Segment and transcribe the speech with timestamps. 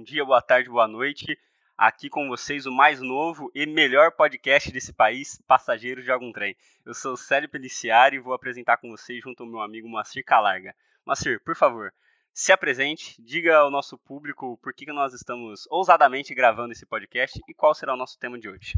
[0.00, 1.38] bom dia, boa tarde, boa noite.
[1.76, 6.56] Aqui com vocês o mais novo e melhor podcast desse país, Passageiros de Algum Trem.
[6.86, 10.24] Eu sou o Célio Peliciari e vou apresentar com vocês junto ao meu amigo Moacir
[10.24, 10.74] Calarga.
[11.04, 11.92] Moacir, por favor,
[12.32, 17.52] se apresente, diga ao nosso público por que nós estamos ousadamente gravando esse podcast e
[17.52, 18.72] qual será o nosso tema de hoje.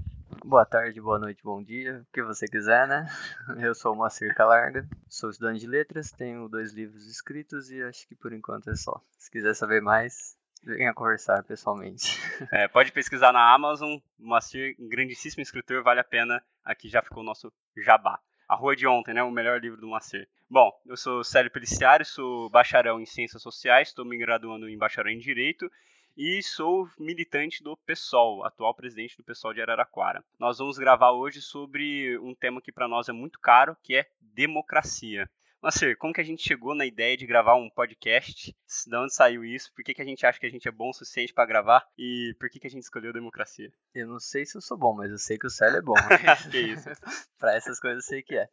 [0.45, 3.07] Boa tarde, boa noite, bom dia, o que você quiser, né?
[3.63, 8.09] Eu sou o Moacir Calarga, sou estudante de letras, tenho dois livros escritos e acho
[8.09, 9.01] que por enquanto é só.
[9.17, 12.21] Se quiser saber mais, venha conversar pessoalmente.
[12.51, 16.43] É, pode pesquisar na Amazon, Moacir, grandíssimo escritor, vale a pena.
[16.65, 18.19] Aqui já ficou o nosso jabá.
[18.49, 19.23] A Rua de Ontem, né?
[19.23, 20.29] O melhor livro do Moacir.
[20.51, 25.13] Bom, eu sou Célio Peliciário, sou bacharel em Ciências Sociais, estou me graduando em bacharel
[25.13, 25.71] em Direito
[26.17, 30.23] e sou militante do PSOL, atual presidente do PSOL de Araraquara.
[30.39, 34.07] Nós vamos gravar hoje sobre um tema que para nós é muito caro, que é
[34.21, 35.29] democracia.
[35.63, 38.53] Nasser, como que a gente chegou na ideia de gravar um podcast?
[38.87, 39.73] De onde saiu isso?
[39.73, 41.87] Por que, que a gente acha que a gente é bom o suficiente para gravar?
[41.97, 43.73] E por que, que a gente escolheu democracia?
[43.95, 45.95] Eu não sei se eu sou bom, mas eu sei que o Célio é bom.
[46.51, 46.89] que isso.
[47.39, 48.49] pra essas coisas eu sei que é.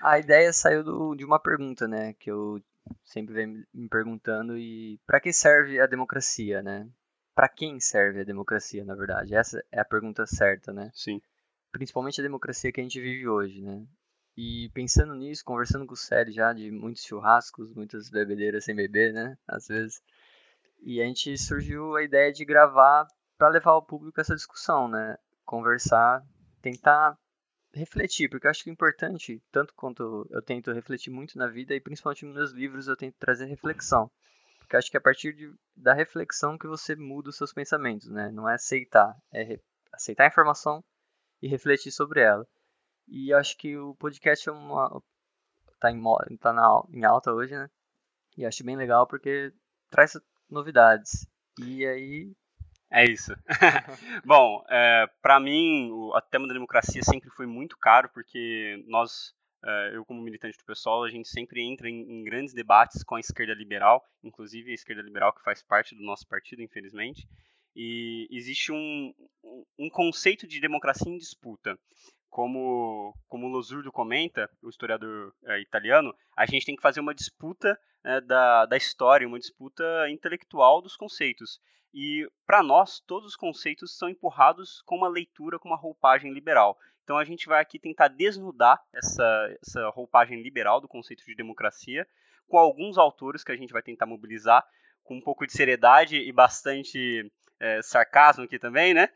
[0.00, 2.14] A ideia saiu do, de uma pergunta, né?
[2.14, 2.60] Que eu
[3.04, 6.88] sempre venho me perguntando e para que serve a democracia, né?
[7.36, 9.32] Para quem serve a democracia, na verdade?
[9.32, 10.90] Essa é a pergunta certa, né?
[10.92, 11.20] Sim.
[11.70, 13.86] Principalmente a democracia que a gente vive hoje, né?
[14.40, 19.12] E pensando nisso, conversando com o Sérgio já de muitos churrascos, muitas bebedeiras sem beber,
[19.12, 19.36] né?
[19.48, 20.00] Às vezes.
[20.80, 25.18] E a gente surgiu a ideia de gravar para levar ao público essa discussão, né?
[25.44, 26.24] Conversar,
[26.62, 27.18] tentar
[27.74, 31.74] refletir, porque eu acho que é importante, tanto quanto eu tento refletir muito na vida
[31.74, 34.08] e principalmente nos meus livros eu tento trazer reflexão.
[34.60, 37.52] Porque eu acho que é a partir de, da reflexão que você muda os seus
[37.52, 38.30] pensamentos, né?
[38.30, 39.58] Não é aceitar, é
[39.92, 40.84] aceitar a informação
[41.42, 42.46] e refletir sobre ela.
[43.10, 45.02] E acho que o podcast é uma,
[45.80, 46.02] tá, em,
[46.38, 47.68] tá na, em alta hoje, né?
[48.36, 49.52] E acho bem legal porque
[49.90, 50.12] traz
[50.48, 51.26] novidades.
[51.58, 52.32] E aí.
[52.90, 53.32] É isso.
[54.24, 59.90] Bom, é, para mim, o, tema da democracia sempre foi muito caro, porque nós, é,
[59.94, 63.20] eu como militante do pessoal, a gente sempre entra em, em, grandes debates com a
[63.20, 67.28] esquerda liberal, inclusive a esquerda liberal que faz parte do nosso partido, infelizmente.
[67.76, 69.12] E existe um,
[69.78, 71.78] um conceito de democracia em disputa
[72.30, 77.14] como, como o Losurdo comenta, o historiador é, italiano, a gente tem que fazer uma
[77.14, 81.60] disputa é, da, da história, uma disputa intelectual dos conceitos.
[81.92, 86.78] E, para nós, todos os conceitos são empurrados com uma leitura, com uma roupagem liberal.
[87.02, 92.06] Então, a gente vai aqui tentar desnudar essa, essa roupagem liberal do conceito de democracia,
[92.46, 94.66] com alguns autores que a gente vai tentar mobilizar,
[95.02, 99.08] com um pouco de seriedade e bastante é, sarcasmo aqui também, né?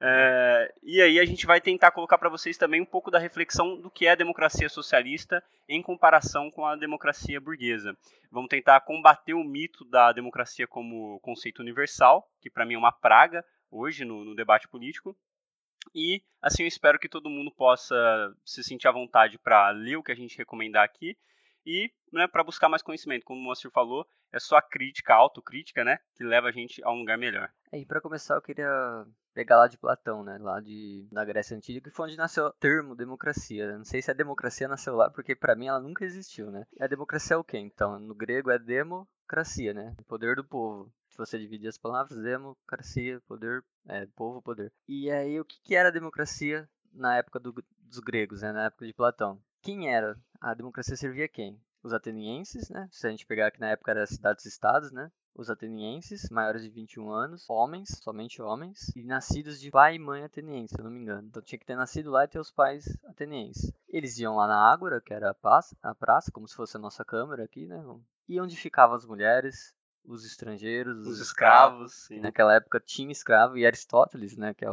[0.00, 3.80] É, e aí a gente vai tentar colocar para vocês também um pouco da reflexão
[3.80, 7.96] do que é a democracia socialista em comparação com a democracia burguesa.
[8.30, 12.92] Vamos tentar combater o mito da democracia como conceito universal, que para mim é uma
[12.92, 15.16] praga hoje no, no debate político.
[15.94, 17.94] E assim eu espero que todo mundo possa
[18.44, 21.16] se sentir à vontade para ler o que a gente recomendar aqui
[21.66, 23.24] e né, para buscar mais conhecimento.
[23.24, 26.82] Como o Moacir falou, é só a crítica, a autocrítica, né, que leva a gente
[26.84, 27.50] a um lugar melhor.
[27.72, 28.68] E para começar, eu queria
[29.34, 30.38] pegar lá de Platão, né?
[30.40, 33.76] Lá de, da Grécia Antiga, que foi onde nasceu o termo democracia.
[33.76, 36.64] Não sei se a democracia nasceu lá, porque para mim ela nunca existiu, né?
[36.80, 37.58] A democracia é o quê?
[37.58, 39.94] Então, no grego é democracia, né?
[39.98, 40.90] O poder do povo.
[41.10, 44.72] Se você dividir as palavras, democracia, poder, é, povo, poder.
[44.88, 48.52] E aí, o que, que era a democracia na época do, dos gregos, né?
[48.52, 49.40] Na época de Platão?
[49.62, 50.16] Quem era?
[50.44, 51.58] A democracia servia quem?
[51.82, 52.86] Os atenienses, né?
[52.92, 55.10] Se a gente pegar que na época era cidades-estados, né?
[55.34, 60.22] os atenienses, maiores de 21 anos, homens, somente homens, e nascidos de pai e mãe
[60.22, 61.26] ateniense, se eu não me engano.
[61.28, 63.72] Então tinha que ter nascido lá e ter os pais atenienses.
[63.88, 66.80] Eles iam lá na Ágora, que era a praça, a praça como se fosse a
[66.80, 67.82] nossa câmara aqui, né?
[68.28, 72.02] E onde ficavam as mulheres, os estrangeiros, os, os escravos.
[72.02, 74.70] escravos naquela época tinha escravo e Aristóteles, né, que é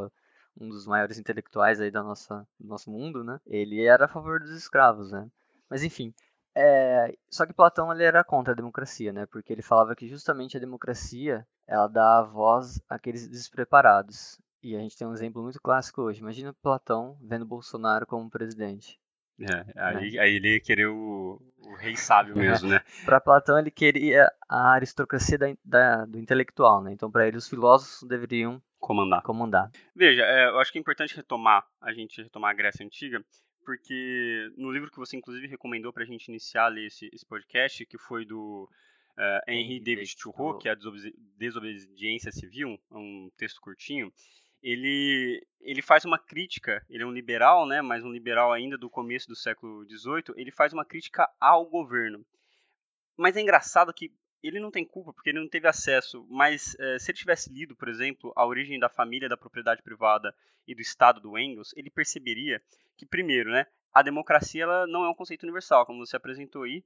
[0.59, 3.39] um dos maiores intelectuais aí da nossa, do nosso mundo, né?
[3.47, 5.29] Ele era a favor dos escravos, né?
[5.71, 6.13] Mas enfim,
[6.53, 9.25] é, só que Platão ele era contra a democracia, né?
[9.25, 14.37] Porque ele falava que justamente a democracia ela dá voz àqueles despreparados.
[14.61, 16.19] E a gente tem um exemplo muito clássico hoje.
[16.19, 18.99] Imagina Platão vendo Bolsonaro como presidente.
[19.40, 20.19] É, aí, né?
[20.19, 22.81] aí ele queria o, o rei sábio mesmo, né?
[23.05, 26.91] para Platão ele queria a aristocracia da, da, do intelectual, né?
[26.91, 29.23] Então para ele os filósofos deveriam comandar.
[29.23, 29.72] comandar.
[29.96, 33.23] Veja, é, eu acho que é importante retomar, a gente retomar a Grécia Antiga,
[33.63, 37.85] porque no livro que você inclusive recomendou para a gente iniciar ler esse, esse podcast,
[37.85, 38.69] que foi do
[39.17, 40.78] uh, Henry David Thoreau, que é a
[41.37, 44.11] Desobediência Civil, um texto curtinho,
[44.61, 48.90] ele, ele faz uma crítica, ele é um liberal, né, mas um liberal ainda do
[48.90, 52.23] começo do século XVIII, ele faz uma crítica ao governo.
[53.17, 54.11] Mas é engraçado que
[54.43, 57.76] ele não tem culpa porque ele não teve acesso, mas é, se ele tivesse lido,
[57.76, 60.34] por exemplo, A Origem da Família, da Propriedade Privada
[60.67, 62.61] e do Estado do Engels, ele perceberia
[62.97, 66.84] que, primeiro, né, a democracia ela não é um conceito universal, como você apresentou aí,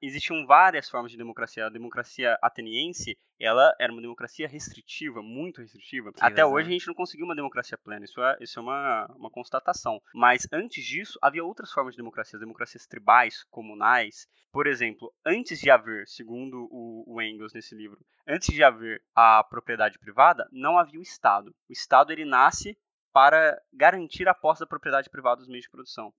[0.00, 1.66] existiam várias formas de democracia.
[1.66, 6.12] A democracia ateniense, ela era uma democracia restritiva, muito restritiva.
[6.20, 9.30] Até hoje a gente não conseguiu uma democracia plena, isso é, isso é uma, uma
[9.30, 10.00] constatação.
[10.14, 14.28] Mas antes disso, havia outras formas de democracia, democracias tribais, comunais.
[14.52, 19.42] Por exemplo, antes de haver, segundo o, o Engels nesse livro, antes de haver a
[19.42, 21.54] propriedade privada, não havia o Estado.
[21.68, 22.76] O Estado ele nasce
[23.12, 26.12] para garantir a posse da propriedade privada dos meios de produção.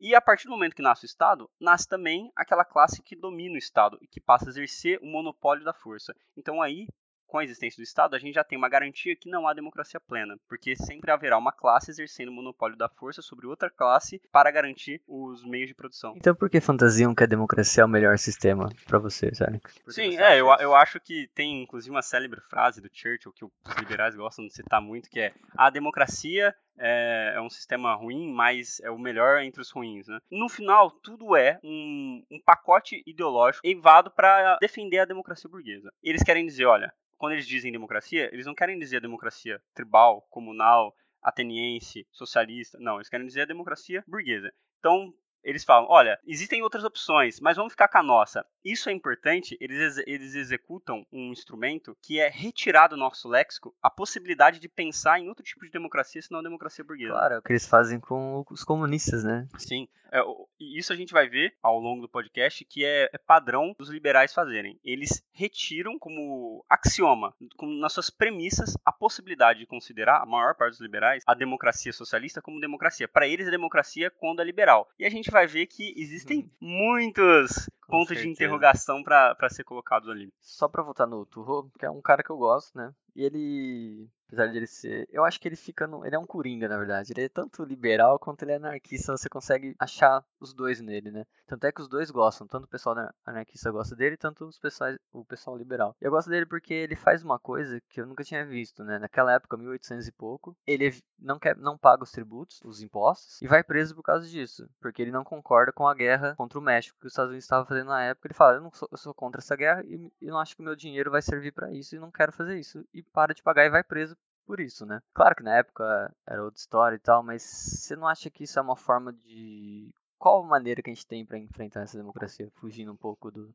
[0.00, 3.54] E a partir do momento que nasce o Estado, nasce também aquela classe que domina
[3.54, 6.14] o Estado e que passa a exercer o monopólio da força.
[6.36, 6.86] Então aí
[7.26, 10.00] com a existência do Estado, a gente já tem uma garantia que não há democracia
[10.00, 14.50] plena, porque sempre haverá uma classe exercendo o monopólio da força sobre outra classe para
[14.50, 16.14] garantir os meios de produção.
[16.16, 19.60] Então por que fantasiam que a democracia é o melhor sistema para você, Sérgio?
[19.88, 23.52] Sim, é, eu, eu acho que tem inclusive uma célebre frase do Churchill que os
[23.78, 28.80] liberais gostam de citar muito, que é a democracia é, é, um sistema ruim, mas
[28.80, 30.06] é o melhor entre os ruins.
[30.08, 30.18] Né?
[30.30, 35.90] No final, tudo é um, um pacote ideológico evado para defender a democracia burguesa.
[36.02, 40.26] Eles querem dizer, olha, quando eles dizem democracia, eles não querem dizer a democracia tribal,
[40.30, 42.78] comunal, ateniense, socialista.
[42.80, 44.52] Não, eles querem dizer a democracia burguesa.
[44.78, 45.12] Então,
[45.46, 48.44] eles falam: olha, existem outras opções, mas vamos ficar com a nossa.
[48.64, 53.88] Isso é importante, eles, eles executam um instrumento que é retirar do nosso léxico a
[53.88, 57.12] possibilidade de pensar em outro tipo de democracia, senão a democracia burguesa.
[57.12, 59.46] Claro, é o que eles fazem com os comunistas, né?
[59.56, 59.88] Sim.
[60.12, 60.20] É,
[60.58, 64.32] isso a gente vai ver ao longo do podcast que é, é padrão dos liberais
[64.32, 64.78] fazerem.
[64.84, 70.72] Eles retiram como axioma, como nas suas premissas, a possibilidade de considerar, a maior parte
[70.72, 73.08] dos liberais, a democracia socialista como democracia.
[73.08, 74.88] Para eles, a democracia quando é liberal.
[74.98, 76.68] E a gente vai ver que existem uhum.
[76.68, 78.26] muitos pontos certeza.
[78.26, 80.32] de interrogação para ser colocados ali.
[80.40, 82.92] Só para voltar no Turro, que é um cara que eu gosto, né?
[83.14, 85.08] E ele Apesar de ele ser.
[85.10, 85.86] Eu acho que ele fica.
[85.86, 86.04] No...
[86.04, 87.12] Ele é um coringa, na verdade.
[87.12, 89.16] Ele é tanto liberal quanto ele é anarquista.
[89.16, 91.24] Você consegue achar os dois nele, né?
[91.46, 92.46] Tanto é que os dois gostam.
[92.46, 95.94] Tanto o pessoal anarquista gosta dele, tanto os pessoais, o pessoal liberal.
[96.00, 98.98] Eu gosto dele porque ele faz uma coisa que eu nunca tinha visto, né?
[98.98, 103.46] Naquela época, 1800 e pouco, ele não, quer, não paga os tributos, os impostos, e
[103.46, 104.68] vai preso por causa disso.
[104.80, 107.66] Porque ele não concorda com a guerra contra o México que os Estados Unidos estavam
[107.66, 108.26] fazendo na época.
[108.26, 110.62] Ele fala: Eu, não sou, eu sou contra essa guerra e, e não acho que
[110.62, 112.84] o meu dinheiro vai servir para isso e não quero fazer isso.
[112.92, 114.15] E para de pagar e vai preso
[114.46, 115.02] por isso, né?
[115.12, 118.58] Claro que na época era outra história e tal, mas você não acha que isso
[118.58, 119.92] é uma forma de.
[120.18, 123.54] Qual maneira que a gente tem para enfrentar essa democracia, fugindo um pouco do.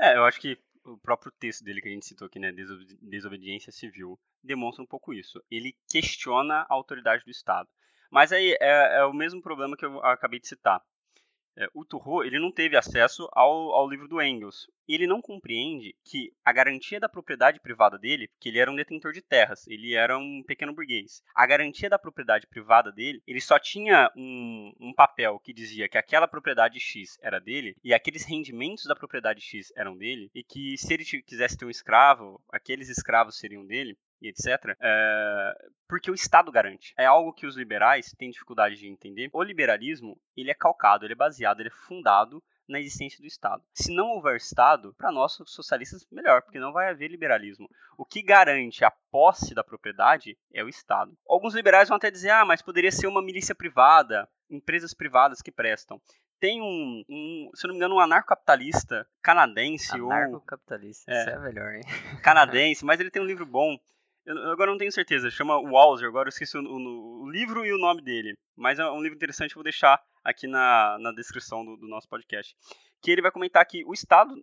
[0.00, 2.52] É, eu acho que o próprio texto dele que a gente citou aqui, né,
[3.00, 5.42] Desobediência Civil, demonstra um pouco isso.
[5.50, 7.68] Ele questiona a autoridade do Estado.
[8.10, 10.82] Mas aí é, é o mesmo problema que eu acabei de citar
[11.56, 14.66] é, o Turro ele não teve acesso ao, ao livro do Engels.
[14.86, 19.12] Ele não compreende que a garantia da propriedade privada dele, que ele era um detentor
[19.12, 21.22] de terras, ele era um pequeno burguês.
[21.34, 25.96] A garantia da propriedade privada dele, ele só tinha um, um papel que dizia que
[25.96, 30.76] aquela propriedade X era dele e aqueles rendimentos da propriedade X eram dele e que
[30.76, 35.54] se ele quisesse ter um escravo, aqueles escravos seriam dele e etc., é,
[35.88, 36.94] porque o Estado garante.
[36.96, 39.28] É algo que os liberais têm dificuldade de entender.
[39.32, 43.62] O liberalismo, ele é calcado, ele é baseado, ele é fundado na existência do Estado.
[43.72, 47.68] Se não houver Estado, para nós socialistas, melhor, porque não vai haver liberalismo.
[47.96, 51.16] O que garante a posse da propriedade é o Estado.
[51.28, 55.52] Alguns liberais vão até dizer, ah, mas poderia ser uma milícia privada, empresas privadas que
[55.52, 56.00] prestam.
[56.40, 59.94] Tem um, um se não me engano, um anarcocapitalista canadense.
[59.94, 61.82] Anarcocapitalista, ou, é, isso é melhor, hein?
[62.22, 63.78] Canadense, mas ele tem um livro bom
[64.26, 67.72] eu agora não tenho certeza, chama Walzer, agora eu esqueci o, o, o, livro e
[67.72, 68.34] o nome dele.
[68.56, 72.08] Mas é um livro interessante, eu vou deixar aqui na, na descrição do, do, nosso
[72.08, 72.56] podcast.
[73.02, 74.34] Que ele vai comentar que o Estado,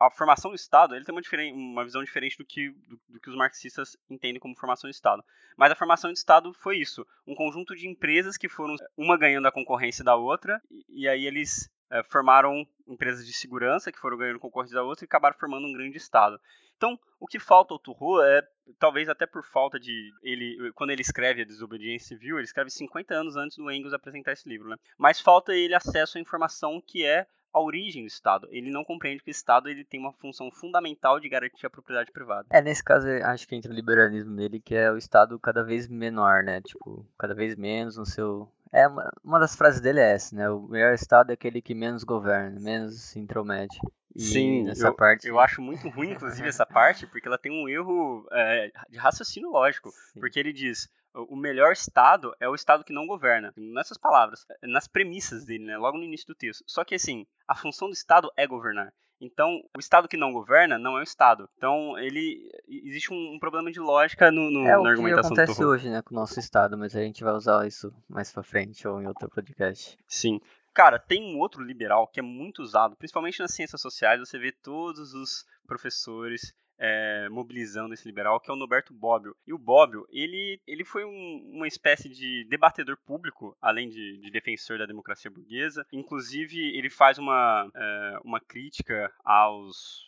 [0.00, 1.22] a formação do Estado, ele tem uma,
[1.54, 5.22] uma visão diferente do que, do, do, que os marxistas entendem como formação do Estado.
[5.56, 9.46] Mas a formação do Estado foi isso, um conjunto de empresas que foram uma ganhando
[9.46, 14.16] a concorrência da outra, e, e aí eles é, formaram empresas de segurança que foram
[14.16, 16.40] ganhando concorrência da outra e acabaram formando um grande Estado.
[16.76, 18.46] Então, o que falta ao Turro é,
[18.78, 23.14] talvez até por falta de ele, quando ele escreve a Desobediência Civil, ele escreve 50
[23.14, 24.76] anos antes do Engels apresentar esse livro, né?
[24.98, 27.26] Mas falta ele acesso à informação que é
[27.56, 28.46] a origem do Estado.
[28.50, 32.12] Ele não compreende que o Estado ele tem uma função fundamental de garantir a propriedade
[32.12, 32.46] privada.
[32.50, 35.88] É, nesse caso, acho que entra o liberalismo dele, que é o Estado cada vez
[35.88, 36.60] menor, né?
[36.60, 38.52] Tipo, cada vez menos no seu...
[38.72, 40.50] É, uma, das frases dele é essa, né?
[40.50, 43.78] O melhor Estado é aquele que menos governa, menos se intromete.
[44.14, 45.28] E Sim, nessa eu, parte.
[45.28, 49.50] Eu acho muito ruim, inclusive, essa parte, porque ela tem um erro é, de raciocínio
[49.50, 49.90] lógico.
[49.90, 50.20] Sim.
[50.20, 53.52] Porque ele diz: o melhor Estado é o Estado que não governa.
[53.56, 55.76] Nessas palavras, nas premissas dele, né?
[55.76, 56.64] Logo no início do texto.
[56.66, 58.92] Só que assim, a função do Estado é governar.
[59.20, 61.48] Então, o Estado que não governa não é o Estado.
[61.56, 65.42] Então, ele existe um, um problema de lógica no, no é na argumentação do É
[65.42, 67.92] o que acontece hoje, né, com o nosso Estado, mas a gente vai usar isso
[68.08, 69.96] mais pra frente ou em outro podcast.
[70.06, 70.40] Sim.
[70.74, 74.52] Cara, tem um outro liberal que é muito usado, principalmente nas ciências sociais, você vê
[74.52, 79.36] todos os professores é, mobilizando esse liberal, que é o Norberto Bobbio.
[79.46, 84.30] E o Bobbio, ele, ele foi um, uma espécie de debatedor público, além de, de,
[84.30, 85.86] defensor da democracia burguesa.
[85.92, 90.06] Inclusive, ele faz uma, é, uma crítica aos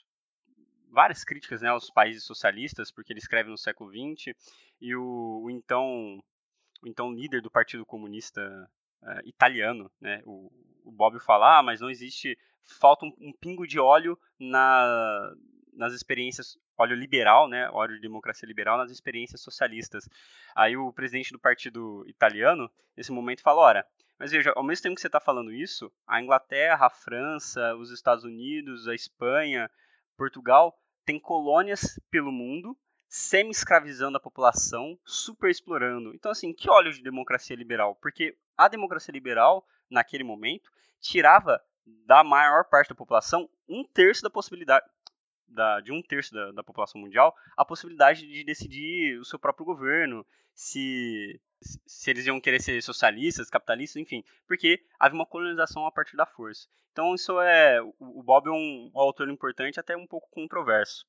[0.90, 4.34] várias críticas né, aos países socialistas, porque ele escreve no século XX,
[4.80, 6.18] e o, o então,
[6.82, 8.40] o então líder do Partido Comunista
[9.02, 10.50] uh, italiano, né, o,
[10.84, 12.38] o Bobbio fala, ah, mas não existe,
[12.80, 15.30] falta um, um pingo de óleo na,
[15.78, 20.08] nas experiências óleo liberal, né, óleo de democracia liberal nas experiências socialistas.
[20.54, 23.86] Aí o presidente do partido italiano, nesse momento, fala, ora,
[24.18, 27.92] mas veja, ao mesmo tempo que você está falando isso, a Inglaterra, a França, os
[27.92, 29.70] Estados Unidos, a Espanha,
[30.16, 32.76] Portugal, tem colônias pelo mundo,
[33.08, 36.12] semi-escravizando a população, super explorando.
[36.14, 37.94] Então, assim, que óleo de democracia liberal?
[38.02, 40.70] Porque a democracia liberal, naquele momento,
[41.00, 41.62] tirava
[42.04, 44.84] da maior parte da população um terço da possibilidade,
[45.48, 49.64] da, de um terço da, da, população mundial a possibilidade de decidir o seu próprio
[49.64, 50.24] governo,
[50.54, 51.40] se,
[51.86, 56.26] se eles iam querer ser socialistas, capitalistas, enfim, porque havia uma colonização a partir da
[56.26, 56.68] força.
[56.92, 61.06] Então isso é, o, Bob é um, um autor importante, até um pouco controverso.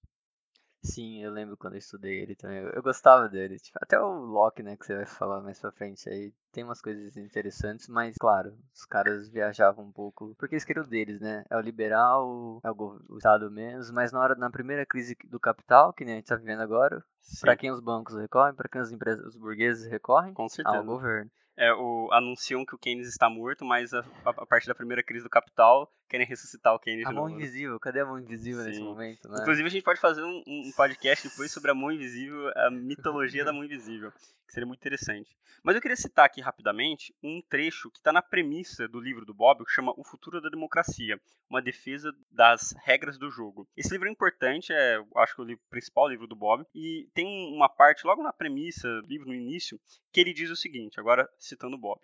[0.81, 2.59] Sim, eu lembro quando eu estudei ele também.
[2.59, 3.57] Eu, eu gostava dele.
[3.57, 6.81] Tipo, até o Locke, né, que você vai falar mais pra frente aí, tem umas
[6.81, 10.36] coisas interessantes, mas claro, os caras viajavam um pouco.
[10.38, 11.43] Porque eles queriam deles, né?
[11.50, 15.39] É o liberal, é o, o Estado menos, mas na hora na primeira crise do
[15.39, 17.03] capital, que nem a gente tá vivendo agora,
[17.41, 20.77] para quem os bancos recorrem, para quem as empresas, os burgueses recorrem, Com certeza.
[20.77, 24.74] ao governo é, o, anunciam que o Keynes está morto, mas a, a, partir da
[24.74, 28.63] primeira crise do capital querem ressuscitar o Keynes a mão invisível, cadê a mão invisível
[28.63, 28.69] Sim.
[28.69, 29.29] nesse momento?
[29.29, 29.37] Né?
[29.41, 33.45] Inclusive a gente pode fazer um, um podcast depois sobre a mão invisível, a mitologia
[33.45, 34.11] da mão invisível
[34.49, 35.37] que seria muito interessante.
[35.63, 39.33] Mas eu queria citar aqui rapidamente um trecho que está na premissa do livro do
[39.33, 43.67] Bob, que chama O Futuro da Democracia, uma defesa das regras do jogo.
[43.77, 47.07] Esse livro é importante, é, acho que é o livro, principal livro do Bob, e
[47.13, 49.79] tem uma parte logo na premissa do livro, no início,
[50.11, 52.01] que ele diz o seguinte, agora citando o Bob.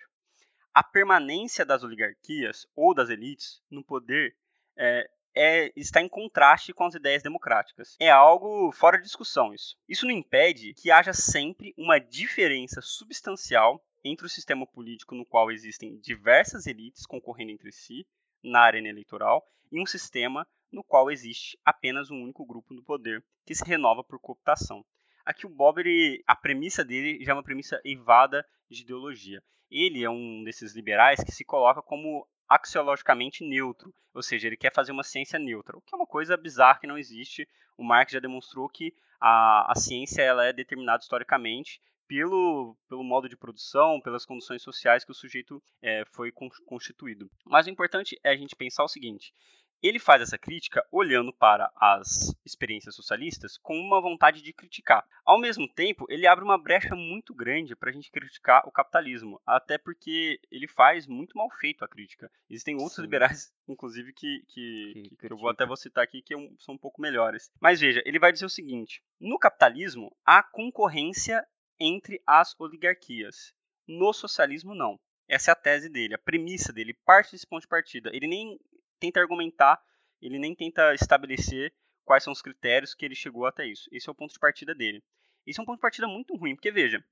[0.76, 4.36] A permanência das oligarquias ou das elites no poder
[4.76, 7.96] é, é, está em contraste com as ideias democráticas.
[7.98, 9.78] É algo fora de discussão isso.
[9.88, 15.50] Isso não impede que haja sempre uma diferença substancial entre o sistema político no qual
[15.50, 18.06] existem diversas elites concorrendo entre si
[18.44, 23.24] na arena eleitoral e um sistema no qual existe apenas um único grupo no poder
[23.46, 24.86] que se renova por cooptação.
[25.24, 29.42] Aqui o Bob, ele, a premissa dele já é uma premissa evada de ideologia.
[29.70, 34.74] Ele é um desses liberais que se coloca como axiologicamente neutro, ou seja, ele quer
[34.74, 37.48] fazer uma ciência neutra, o que é uma coisa bizarra que não existe.
[37.78, 43.28] O Marx já demonstrou que a, a ciência ela é determinada historicamente pelo, pelo modo
[43.28, 46.32] de produção, pelas condições sociais que o sujeito é, foi
[46.66, 47.30] constituído.
[47.44, 49.34] Mas o importante é a gente pensar o seguinte:
[49.82, 55.06] ele faz essa crítica olhando para as experiências socialistas com uma vontade de criticar.
[55.24, 59.42] Ao mesmo tempo, ele abre uma brecha muito grande para a gente criticar o capitalismo,
[59.46, 62.32] até porque ele faz muito mal feito a crítica.
[62.50, 63.02] Existem outros Sim.
[63.04, 66.76] liberais, inclusive, que, que, que, que eu vou até vou citar aqui, que é são
[66.76, 67.52] um pouco melhores.
[67.60, 71.46] Mas veja, ele vai dizer o seguinte: no capitalismo há concorrência
[71.80, 73.54] entre as oligarquias.
[73.88, 75.00] No socialismo, não.
[75.28, 78.10] Essa é a tese dele, a premissa dele, parte desse ponto de partida.
[78.14, 78.60] Ele nem
[79.06, 79.80] tenta argumentar,
[80.22, 83.88] ele nem tenta estabelecer quais são os critérios que ele chegou até isso.
[83.92, 85.04] Esse é o ponto de partida dele.
[85.46, 87.04] Esse é um ponto de partida muito ruim, porque veja,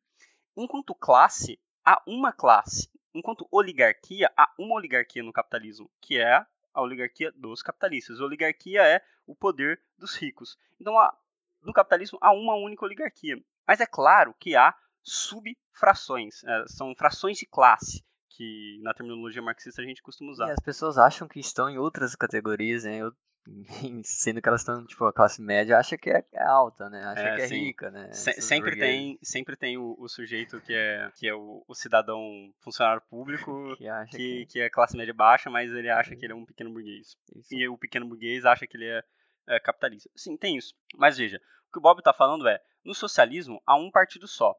[0.57, 2.89] enquanto classe, há uma classe.
[3.13, 8.19] Enquanto oligarquia, há uma oligarquia no capitalismo, que é a oligarquia dos capitalistas.
[8.19, 10.57] A oligarquia é o poder dos ricos.
[10.79, 11.15] Então, há,
[11.61, 13.39] no capitalismo, há uma única oligarquia.
[13.67, 18.03] Mas é claro que há subfrações, é, são frações de classe
[18.35, 20.47] que na terminologia marxista a gente costuma usar.
[20.47, 22.97] E as pessoas acham que estão em outras categorias, né?
[22.97, 23.13] Eu,
[24.03, 27.03] sendo que elas estão, tipo, a classe média acha que é, é alta, né?
[27.03, 27.65] Acha é, que é sim.
[27.65, 28.11] rica, né?
[28.11, 32.19] Se, sempre tem, sempre tem o, o, sujeito que é, que é o, o cidadão
[32.59, 34.45] funcionário público que, que, que...
[34.45, 37.15] que é classe média baixa, mas ele acha que ele é um pequeno burguês.
[37.35, 37.53] Isso.
[37.53, 39.03] E o pequeno burguês acha que ele é,
[39.49, 40.09] é capitalista.
[40.15, 40.73] Sim, tem isso.
[40.95, 41.37] Mas veja,
[41.69, 44.55] o que o Bob está falando é, no socialismo há um partido só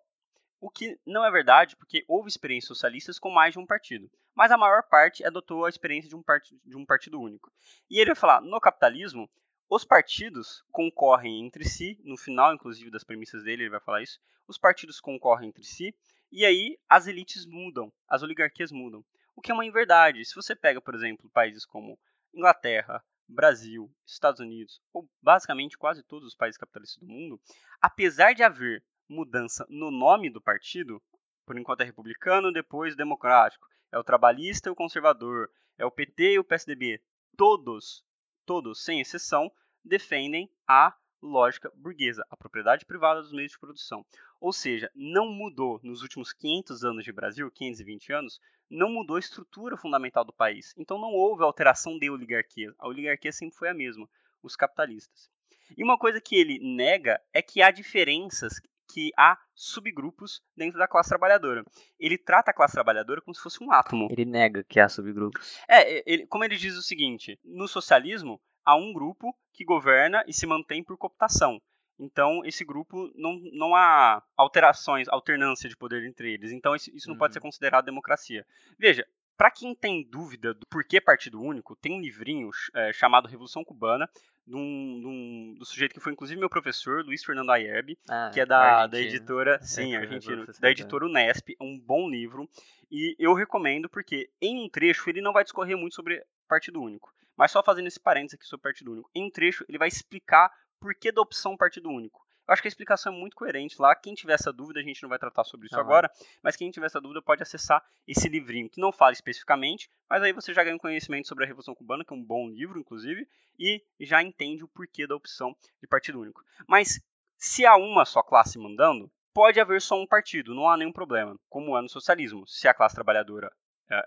[0.65, 4.51] o que não é verdade, porque houve experiências socialistas com mais de um partido, mas
[4.51, 6.23] a maior parte adotou a experiência de um,
[6.65, 7.53] de um partido único.
[7.91, 9.31] E ele vai falar, no capitalismo,
[9.69, 14.19] os partidos concorrem entre si, no final, inclusive, das premissas dele, ele vai falar isso,
[14.49, 15.95] os partidos concorrem entre si,
[16.33, 19.05] e aí as elites mudam, as oligarquias mudam.
[19.37, 20.25] O que é uma inverdade.
[20.25, 21.99] Se você pega, por exemplo, países como
[22.33, 27.39] Inglaterra, Brasil, Estados Unidos, ou basicamente quase todos os países capitalistas do mundo,
[27.83, 31.03] apesar de haver mudança no nome do partido,
[31.47, 36.33] por enquanto é republicano, depois democrático, é o trabalhista e o conservador, é o PT
[36.33, 37.01] e o PSDB,
[37.37, 38.05] todos,
[38.45, 39.51] todos, sem exceção,
[39.85, 44.05] defendem a lógica burguesa, a propriedade privada dos meios de produção.
[44.41, 49.21] Ou seja, não mudou nos últimos 500 anos de Brasil, 520 anos, não mudou a
[49.21, 50.75] estrutura fundamental do país.
[50.77, 52.75] Então não houve alteração de oligarquia.
[52.79, 54.09] A oligarquia sempre foi a mesma,
[54.43, 55.31] os capitalistas.
[55.77, 58.61] E uma coisa que ele nega é que há diferenças,
[58.95, 61.65] que há subgrupos dentro da classe trabalhadora.
[61.99, 64.07] Ele trata a classe trabalhadora como se fosse um átomo.
[64.09, 65.59] Ele nega que há subgrupos.
[65.69, 70.33] É, ele, como ele diz o seguinte: no socialismo há um grupo que governa e
[70.33, 71.61] se mantém por cooptação.
[71.99, 76.53] Então, esse grupo não, não há alterações, alternância de poder entre eles.
[76.53, 77.19] Então, isso, isso não uhum.
[77.19, 78.45] pode ser considerado democracia.
[78.79, 83.65] Veja, para quem tem dúvida do porquê partido único, tem um livrinho é, chamado Revolução
[83.65, 84.09] Cubana,
[84.47, 88.31] de um, de um, do sujeito que foi inclusive meu professor, Luiz Fernando Ayerbe, ah,
[88.33, 92.49] que é da, da editora, sim, é, argentino, da editora Unesp, é um bom livro,
[92.91, 97.13] e eu recomendo porque em um trecho ele não vai discorrer muito sobre partido único,
[97.37, 100.51] mas só fazendo esse parênteses aqui sobre partido único, em um trecho ele vai explicar
[100.79, 102.24] porquê da opção partido único.
[102.47, 103.95] Eu acho que a explicação é muito coerente lá.
[103.95, 106.11] Quem tiver essa dúvida, a gente não vai tratar sobre isso ah, agora,
[106.43, 110.33] mas quem tiver essa dúvida pode acessar esse livrinho, que não fala especificamente, mas aí
[110.33, 113.27] você já ganha um conhecimento sobre a Revolução Cubana, que é um bom livro, inclusive,
[113.59, 116.45] e já entende o porquê da opção de partido único.
[116.69, 117.01] Mas
[117.39, 121.37] se há uma só classe mandando, pode haver só um partido, não há nenhum problema,
[121.49, 122.47] como é no socialismo.
[122.47, 123.51] Se a classe trabalhadora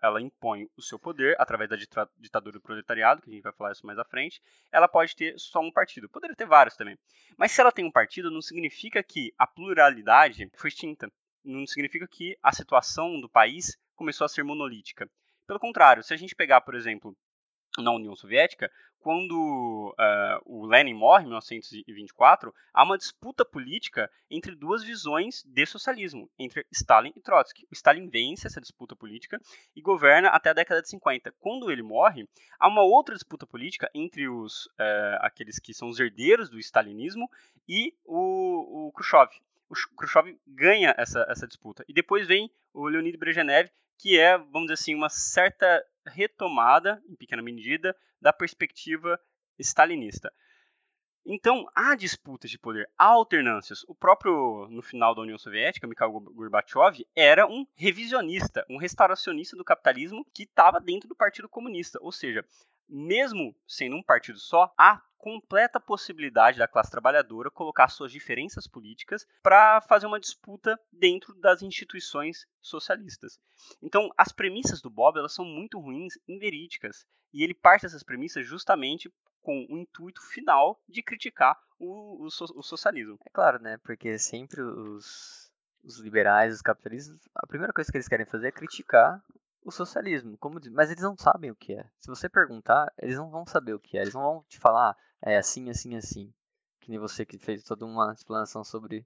[0.02, 1.76] ela impõe o seu poder através da
[2.18, 4.42] ditadura do proletariado, que a gente vai falar isso mais à frente,
[4.72, 6.10] ela pode ter só um partido.
[6.10, 6.98] Poderia ter vários também.
[7.38, 11.12] Mas se ela tem um partido, não significa que a pluralidade foi extinta.
[11.44, 15.10] Não significa que a situação do país começou a ser monolítica.
[15.46, 17.16] Pelo contrário, se a gente pegar, por exemplo,
[17.82, 24.54] na União Soviética, quando uh, o Lenin morre, em 1924, há uma disputa política entre
[24.54, 27.66] duas visões de socialismo, entre Stalin e Trotsky.
[27.72, 29.40] O Stalin vence essa disputa política
[29.76, 31.34] e governa até a década de 50.
[31.40, 32.28] Quando ele morre,
[32.60, 37.30] há uma outra disputa política entre os uh, aqueles que são os herdeiros do stalinismo
[37.66, 39.30] e o, o Khrushchev.
[39.70, 41.86] O Khrushchev ganha essa, essa disputa.
[41.88, 47.16] E depois vem o Leonid Brezhnev, que é, vamos dizer assim, uma certa retomada, em
[47.16, 49.20] pequena medida, da perspectiva
[49.60, 50.32] stalinista.
[51.30, 53.84] Então, há disputas de poder, há alternâncias.
[53.86, 59.66] O próprio, no final da União Soviética, Mikhail Gorbachev, era um revisionista, um restauracionista do
[59.66, 62.00] capitalismo que estava dentro do Partido Comunista.
[62.02, 62.46] Ou seja,
[62.90, 69.28] mesmo sendo um partido só, há completa possibilidade da classe trabalhadora colocar suas diferenças políticas
[69.42, 73.40] para fazer uma disputa dentro das instituições socialistas.
[73.82, 78.46] Então, as premissas do Bob elas são muito ruins, inverídicas, e ele parte dessas premissas
[78.46, 83.18] justamente com o intuito final de criticar o, o, o socialismo.
[83.26, 83.78] É claro, né?
[83.84, 85.52] Porque sempre os,
[85.84, 89.22] os liberais, os capitalistas, a primeira coisa que eles querem fazer é criticar
[89.68, 91.86] o socialismo, como diz, mas eles não sabem o que é.
[92.00, 94.02] Se você perguntar, eles não vão saber o que é.
[94.02, 96.34] Eles não vão te falar, ah, é assim, assim, assim.
[96.80, 99.06] Que nem você que fez toda uma explanação sobre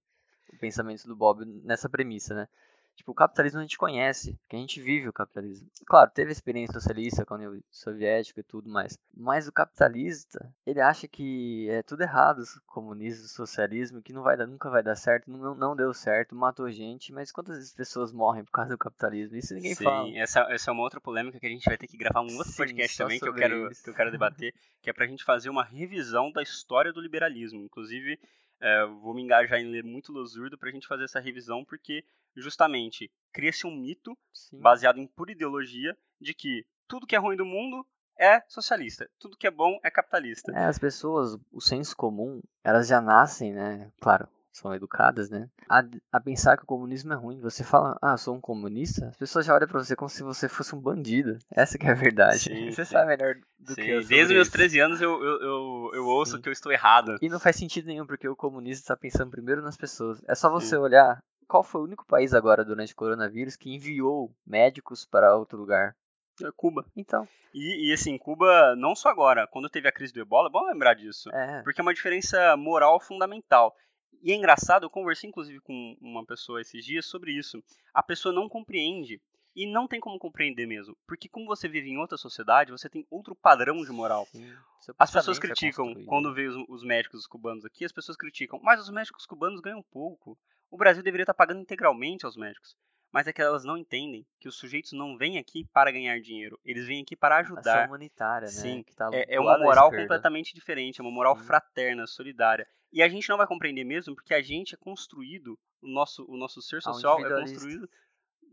[0.53, 2.47] o pensamento do Bob nessa premissa, né?
[2.95, 5.67] Tipo, o capitalismo a gente conhece, porque a gente vive o capitalismo.
[5.85, 8.97] Claro, teve experiência socialista com a União Soviética e tudo mais.
[9.15, 14.45] Mas o capitalista, ele acha que é tudo errado, comunismo, socialismo, que não vai dar,
[14.45, 18.51] nunca vai dar certo, não, não deu certo, matou gente, mas quantas pessoas morrem por
[18.51, 19.35] causa do capitalismo?
[19.35, 20.05] Isso ninguém Sim, fala.
[20.05, 22.37] Sim, essa, essa é uma outra polêmica que a gente vai ter que gravar um
[22.37, 25.23] outro Sim, podcast também que eu, quero, que eu quero debater, que é pra gente
[25.23, 27.63] fazer uma revisão da história do liberalismo.
[27.63, 28.19] Inclusive,
[28.61, 32.05] é, vou me engajar em ler muito Losurdo para a gente fazer essa revisão, porque
[32.35, 34.59] justamente cria-se um mito Sim.
[34.59, 37.85] baseado em pura ideologia de que tudo que é ruim do mundo
[38.17, 40.51] é socialista, tudo que é bom é capitalista.
[40.51, 43.91] É, as pessoas, o senso comum, elas já nascem, né?
[43.99, 45.49] Claro, são educadas, né?
[45.69, 47.39] A, a, pensar que o comunismo é ruim.
[47.39, 50.49] Você fala, ah, sou um comunista, as pessoas já olham pra você como se você
[50.49, 51.37] fosse um bandido.
[51.51, 52.39] Essa que é a verdade.
[52.39, 52.91] Sim, você sim.
[52.91, 53.81] sabe melhor do sim.
[53.81, 54.05] que eu.
[54.05, 57.17] Desde os meus 13 anos eu, eu, eu, eu ouço que eu estou errado.
[57.21, 60.21] E não faz sentido nenhum, porque o comunista está pensando primeiro nas pessoas.
[60.27, 64.33] É só você olhar qual foi o único país agora durante o coronavírus que enviou
[64.45, 65.95] médicos para outro lugar.
[66.41, 66.85] É Cuba.
[66.95, 67.27] Então.
[67.53, 70.65] E, e, assim, Cuba, não só agora, quando teve a crise do ebola, é bom
[70.65, 71.29] lembrar disso.
[71.33, 71.61] É.
[71.63, 73.75] Porque é uma diferença moral fundamental.
[74.21, 77.63] E é engraçado, eu conversei inclusive com uma pessoa esses dias sobre isso.
[77.93, 79.21] A pessoa não compreende.
[79.53, 80.95] E não tem como compreender mesmo.
[81.05, 84.25] Porque como você vive em outra sociedade, você tem outro padrão de moral.
[84.31, 84.49] Sim,
[84.97, 88.59] as pessoas é criticam, é quando vê os, os, médicos cubanos aqui, as pessoas criticam.
[88.63, 90.37] Mas os médicos cubanos ganham pouco.
[90.69, 92.77] O Brasil deveria estar pagando integralmente aos médicos.
[93.11, 96.57] mas é que elas não entendem que os sujeitos não vêm aqui para ganhar dinheiro,
[96.63, 97.79] eles vêm aqui para ajudar.
[97.79, 98.53] Ação humanitária, né?
[98.53, 101.43] Sim, tá é, é uma moral completamente diferente, é uma moral hum.
[101.43, 102.65] fraterna, solidária.
[102.91, 106.37] E a gente não vai compreender mesmo porque a gente é construído, o nosso, o
[106.37, 107.89] nosso ser social é construído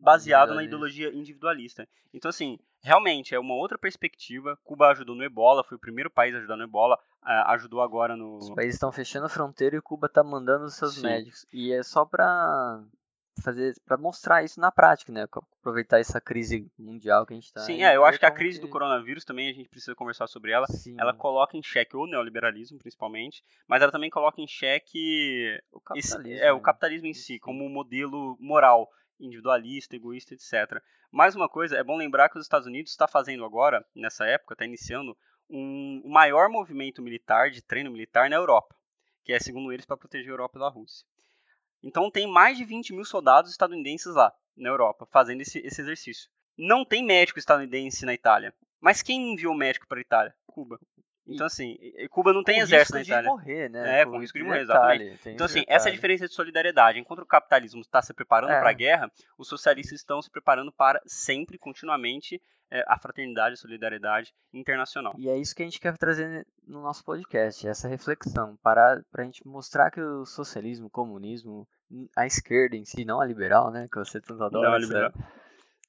[0.01, 1.89] baseado na ideologia individualista.
[2.13, 4.59] Então, assim, realmente é uma outra perspectiva.
[4.63, 8.39] Cuba ajudou no ebola, foi o primeiro país a ajudar no ebola, ajudou agora no.
[8.39, 11.03] Os países estão fechando a fronteira e Cuba está mandando os seus Sim.
[11.03, 11.47] médicos.
[11.53, 12.83] E é só para
[13.43, 15.27] fazer para mostrar isso na prática, né?
[15.61, 17.61] Aproveitar essa crise mundial que a gente está.
[17.61, 18.67] Sim, é, eu acho que a crise que...
[18.67, 20.67] do coronavírus também a gente precisa conversar sobre ela.
[20.67, 20.97] Sim.
[20.99, 26.21] Ela coloca em xeque o neoliberalismo, principalmente, mas ela também coloca em xeque o capitalismo,
[26.21, 26.63] esse, é, o né?
[26.63, 28.89] capitalismo em si, como um modelo moral,
[29.21, 30.83] individualista, egoísta, etc.
[31.11, 34.55] Mais uma coisa, é bom lembrar que os Estados Unidos está fazendo agora, nessa época,
[34.55, 35.17] está iniciando
[35.49, 38.75] um, o maior movimento militar de treino militar na Europa,
[39.25, 41.07] que é, segundo eles, para proteger a Europa da Rússia.
[41.83, 46.29] Então tem mais de 20 mil soldados estadunidenses lá, na Europa, fazendo esse, esse exercício.
[46.57, 48.53] Não tem médico estadunidense na Itália.
[48.81, 50.35] Mas quem enviou médico para a Itália?
[50.47, 50.81] Cuba.
[51.29, 51.79] Então, assim,
[52.11, 53.31] Cuba não tem exército na Itália.
[53.31, 54.01] Com risco de morrer, né?
[54.01, 55.29] É, com, com risco de morrer, exatamente.
[55.29, 56.99] Então, assim, essa é a diferença de solidariedade.
[56.99, 58.61] Enquanto o capitalismo está se preparando é.
[58.61, 63.59] para a guerra, os socialistas estão se preparando para sempre, continuamente, é, a fraternidade e
[63.59, 65.15] solidariedade internacional.
[65.19, 69.23] E é isso que a gente quer trazer no nosso podcast, essa reflexão, para a
[69.23, 71.67] gente mostrar que o socialismo, o comunismo,
[72.17, 75.13] a esquerda em si, não a liberal, né, que você tanto adora, não a liberal.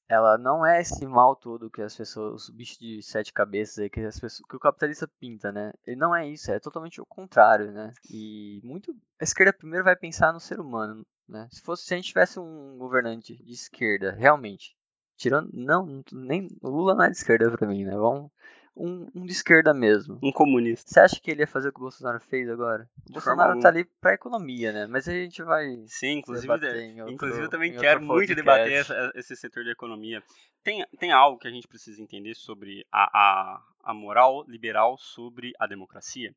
[0.10, 3.90] Ela não é esse mal todo que as pessoas, os bichos de sete cabeças aí,
[3.90, 5.72] que, as pessoas, que o capitalista pinta, né?
[5.86, 7.94] Ele não é isso, é totalmente o contrário, né?
[8.10, 11.48] E muito a esquerda primeiro vai pensar no ser humano, né?
[11.52, 14.76] Se fosse se a gente tivesse um governante de esquerda, realmente,
[15.20, 15.50] Tirando.
[15.54, 16.48] Não, nem.
[16.62, 17.92] O Lula não é de esquerda pra mim, né?
[17.92, 18.32] Vamos.
[18.80, 20.18] Um, um de esquerda mesmo.
[20.24, 20.90] Um comunista.
[20.90, 22.90] Você acha que ele ia fazer o que o Bolsonaro fez agora?
[23.10, 24.88] O Bolsonaro tá ali pra economia, né?
[24.88, 25.66] Mas a gente vai.
[25.88, 30.24] Sim, inclusive, outro, inclusive eu também quero muito debater essa, esse setor da economia.
[30.64, 35.52] Tem, tem algo que a gente precisa entender sobre a, a, a moral liberal sobre
[35.60, 36.34] a democracia.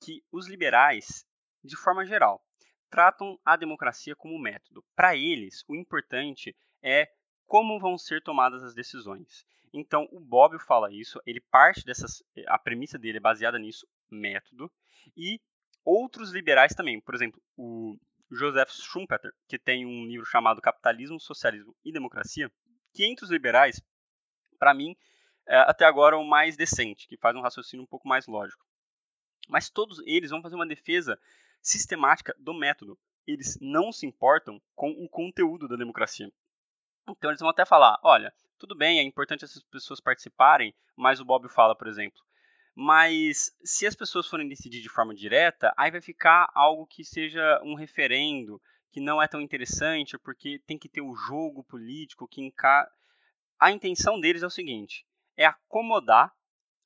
[0.00, 1.24] Que os liberais,
[1.62, 2.42] de forma geral,
[2.90, 4.84] tratam a democracia como método.
[4.96, 7.08] Para eles, o importante é
[7.46, 9.46] como vão ser tomadas as decisões.
[9.72, 12.22] Então, o Bobbio fala isso, ele parte dessas.
[12.46, 14.70] A premissa dele é baseada nisso, método.
[15.16, 15.40] E
[15.84, 17.00] outros liberais também.
[17.00, 17.98] Por exemplo, o
[18.30, 22.50] Joseph Schumpeter, que tem um livro chamado Capitalismo, Socialismo e Democracia,
[22.92, 23.82] que entre os liberais,
[24.58, 24.96] para mim,
[25.46, 28.64] é até agora o mais decente, que faz um raciocínio um pouco mais lógico.
[29.48, 31.18] Mas todos eles vão fazer uma defesa
[31.60, 32.98] sistemática do método.
[33.26, 36.30] Eles não se importam com o conteúdo da democracia.
[37.08, 41.24] Então eles vão até falar, olha, tudo bem, é importante essas pessoas participarem, mas o
[41.24, 42.20] Bob fala, por exemplo,
[42.74, 47.60] mas se as pessoas forem decidir de forma direta, aí vai ficar algo que seja
[47.62, 52.28] um referendo, que não é tão interessante, porque tem que ter o um jogo político
[52.28, 52.88] que enca...
[53.60, 56.32] A intenção deles é o seguinte, é acomodar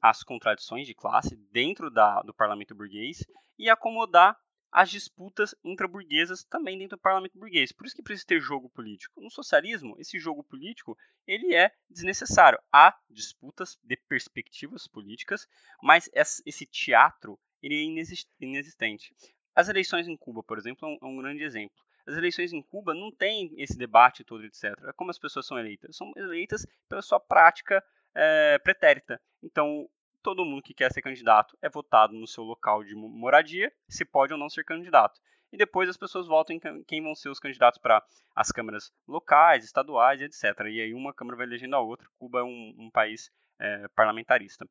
[0.00, 3.24] as contradições de classe dentro da, do parlamento burguês
[3.58, 4.36] e acomodar
[4.70, 7.72] as disputas intraburguesas também dentro do parlamento burguês.
[7.72, 9.20] Por isso que precisa ter jogo político.
[9.20, 12.58] No socialismo, esse jogo político ele é desnecessário.
[12.72, 15.48] Há disputas de perspectivas políticas,
[15.82, 18.04] mas esse teatro ele é
[18.40, 19.14] inexistente.
[19.54, 21.76] As eleições em Cuba, por exemplo, é um, é grande exemplo.
[22.06, 24.72] As eleições em Cuba não tem esse debate todo, etc.
[24.96, 25.96] Como as pessoas são eleitas.
[25.96, 29.20] São eleitas pela sua prática é, pretérita.
[29.42, 29.88] Então,
[30.22, 34.32] todo mundo que quer ser candidato é votado no seu local de moradia, se pode
[34.32, 35.20] ou não ser candidato.
[35.52, 38.04] E depois as pessoas votam em quem vão ser os candidatos para
[38.34, 40.44] as câmaras locais, estaduais, etc.
[40.66, 42.06] E aí uma câmara vai elegendo a outra.
[42.18, 44.68] Cuba é um, um país é, parlamentarista.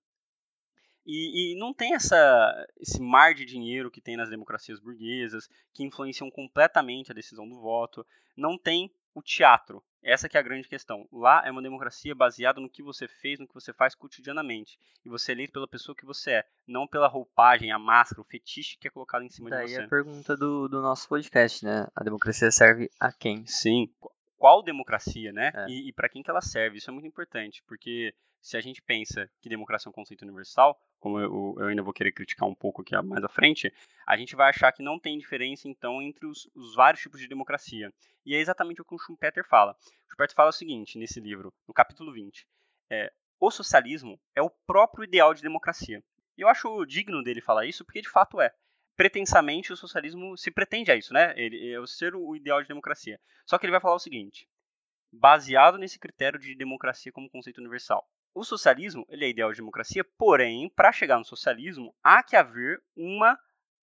[1.06, 5.84] E, e, não tem essa, esse mar de dinheiro que tem nas democracias burguesas, que
[5.84, 8.06] influenciam completamente a decisão do voto.
[8.36, 9.82] Não tem o teatro.
[10.08, 11.06] Essa que é a grande questão.
[11.12, 14.80] Lá é uma democracia baseada no que você fez, no que você faz cotidianamente.
[15.04, 18.24] E você é eleito pela pessoa que você é, não pela roupagem, a máscara, o
[18.24, 19.78] fetiche que é colocado em cima Daí de você.
[19.80, 21.88] Daí a pergunta do, do nosso podcast, né?
[21.94, 23.46] A democracia serve a quem?
[23.46, 23.94] Sim.
[24.38, 25.52] Qual democracia, né?
[25.54, 25.66] É.
[25.68, 26.78] E, e para quem que ela serve?
[26.78, 28.16] Isso é muito importante, porque
[28.48, 31.92] se a gente pensa que democracia é um conceito universal, como eu, eu, ainda vou
[31.92, 33.74] querer criticar um pouco aqui mais à frente,
[34.08, 37.28] a gente vai achar que não tem diferença, então, entre os, os vários tipos de
[37.28, 37.94] democracia.
[38.26, 39.74] E é exatamente o que o Schumpeter fala.
[39.74, 42.48] O Schumpeter fala o seguinte, nesse livro, no capítulo 20,
[42.90, 46.02] é, o socialismo é o próprio ideal de democracia.
[46.38, 48.50] E eu acho digno dele falar isso, porque de fato é.
[48.96, 51.34] Pretensamente, o socialismo se pretende a isso, né?
[51.36, 53.20] Ele é o ser o ideal de democracia.
[53.46, 54.48] Só que ele vai falar o seguinte:
[55.12, 60.04] baseado nesse critério de democracia como conceito universal, o socialismo ele é ideal de democracia,
[60.18, 63.38] porém, para chegar no socialismo, há que haver uma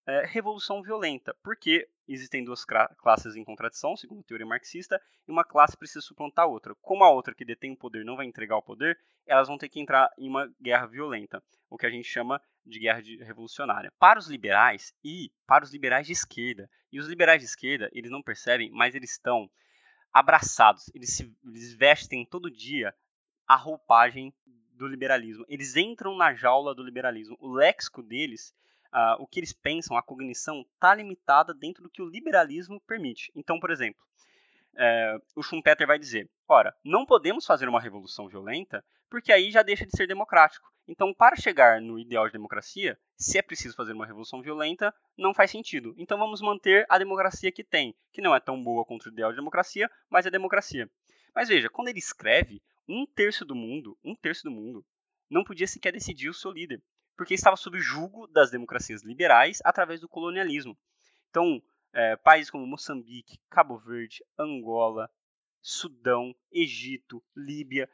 [0.07, 5.45] é, revolução violenta, porque existem duas classes em contradição, segundo a teoria marxista, e uma
[5.45, 6.75] classe precisa suplantar a outra.
[6.83, 9.69] Como a outra que detém o poder não vai entregar o poder, elas vão ter
[9.69, 13.93] que entrar em uma guerra violenta, o que a gente chama de guerra revolucionária.
[13.99, 18.11] Para os liberais e para os liberais de esquerda, e os liberais de esquerda, eles
[18.11, 19.51] não percebem, mas eles estão
[20.13, 22.95] abraçados, eles se eles vestem todo dia
[23.47, 24.33] a roupagem
[24.73, 25.45] do liberalismo.
[25.49, 27.37] Eles entram na jaula do liberalismo.
[27.41, 28.55] O léxico deles
[28.95, 33.33] uh, o que eles pensam, a cognição, está limitada dentro do que o liberalismo permite.
[33.35, 34.01] Então, por exemplo,
[34.77, 39.63] é, o Schumpeter vai dizer: ora, não podemos fazer uma revolução violenta porque aí já
[39.63, 40.73] deixa de ser democrático.
[40.89, 45.33] Então, para chegar no ideal de democracia, se é preciso fazer uma revolução violenta, não
[45.33, 45.95] faz sentido.
[45.97, 49.31] Então, vamos manter a democracia que tem, que não é tão boa contra o ideal
[49.31, 50.91] de democracia, mas é democracia.
[51.35, 54.85] Mas veja, quando ele escreve, um terço do mundo, um terço do mundo,
[55.31, 56.83] não podia sequer decidir o seu líder
[57.17, 60.77] porque estava sob julgo das democracias liberais através do colonialismo.
[61.31, 65.11] Então, é, países como Moçambique, Cabo Verde, Angola,
[65.63, 67.89] Sudão, Egito, Líbia,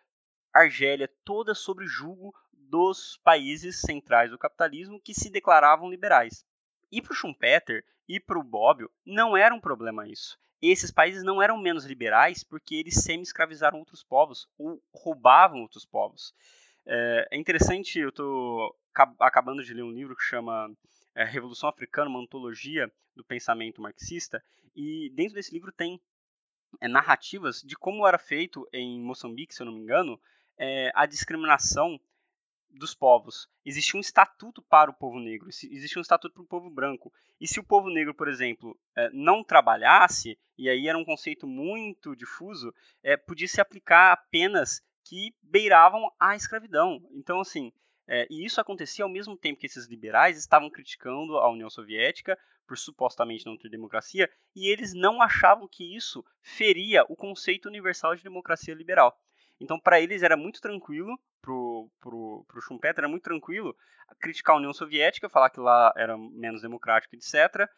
[0.53, 6.45] Argélia, todas sob julgo dos países centrais do capitalismo que se declaravam liberais.
[6.91, 10.39] E para o Schumpeter e para o Bobbio não era um problema isso.
[10.63, 16.35] Esses países não eram menos liberais porque eles semi-escravizaram outros povos ou roubavam outros povos.
[16.87, 18.77] É, é interessante, eu estou
[19.19, 20.71] acabando de ler um livro que chama
[21.15, 24.43] é, Revolução Africana, uma antologia do pensamento marxista,
[24.75, 26.01] e dentro desse livro tem
[26.81, 30.21] é, narrativas de como era feito em Moçambique, se eu não me engano,
[30.95, 31.99] a discriminação
[32.71, 33.49] dos povos.
[33.65, 37.13] Existia um estatuto para o povo negro, existia um estatuto para o povo branco.
[37.41, 41.47] E se o povo negro, por exemplo, é, não trabalhasse, e aí era um conceito
[41.47, 47.01] muito difuso, é, podia se aplicar apenas que beiravam a escravidão.
[47.13, 47.73] Então, assim,
[48.07, 52.39] é, e isso acontecia ao mesmo tempo que esses liberais estavam criticando a União Soviética
[52.67, 58.15] por supostamente não ter democracia, e eles não achavam que isso feria o conceito universal
[58.15, 59.19] de democracia liberal.
[59.61, 63.77] Então, para eles era muito tranquilo, pro, pro, pro Schumpeter era muito tranquilo
[64.19, 67.69] criticar a União Soviética, falar que lá era menos democrático, etc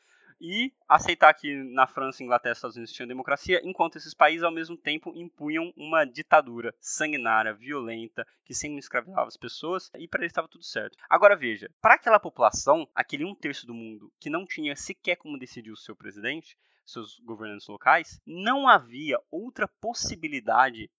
[0.42, 4.50] e aceitar que na França, Inglaterra e Estados Unidos tinham democracia, enquanto esses países ao
[4.50, 10.32] mesmo tempo impunham uma ditadura sanguinária, violenta, que sempre escravizava as pessoas, e para eles
[10.32, 10.98] estava tudo certo.
[11.08, 15.38] Agora veja, para aquela população, aquele um terço do mundo que não tinha sequer como
[15.38, 20.90] decidir o seu presidente, seus governantes locais, não havia outra possibilidade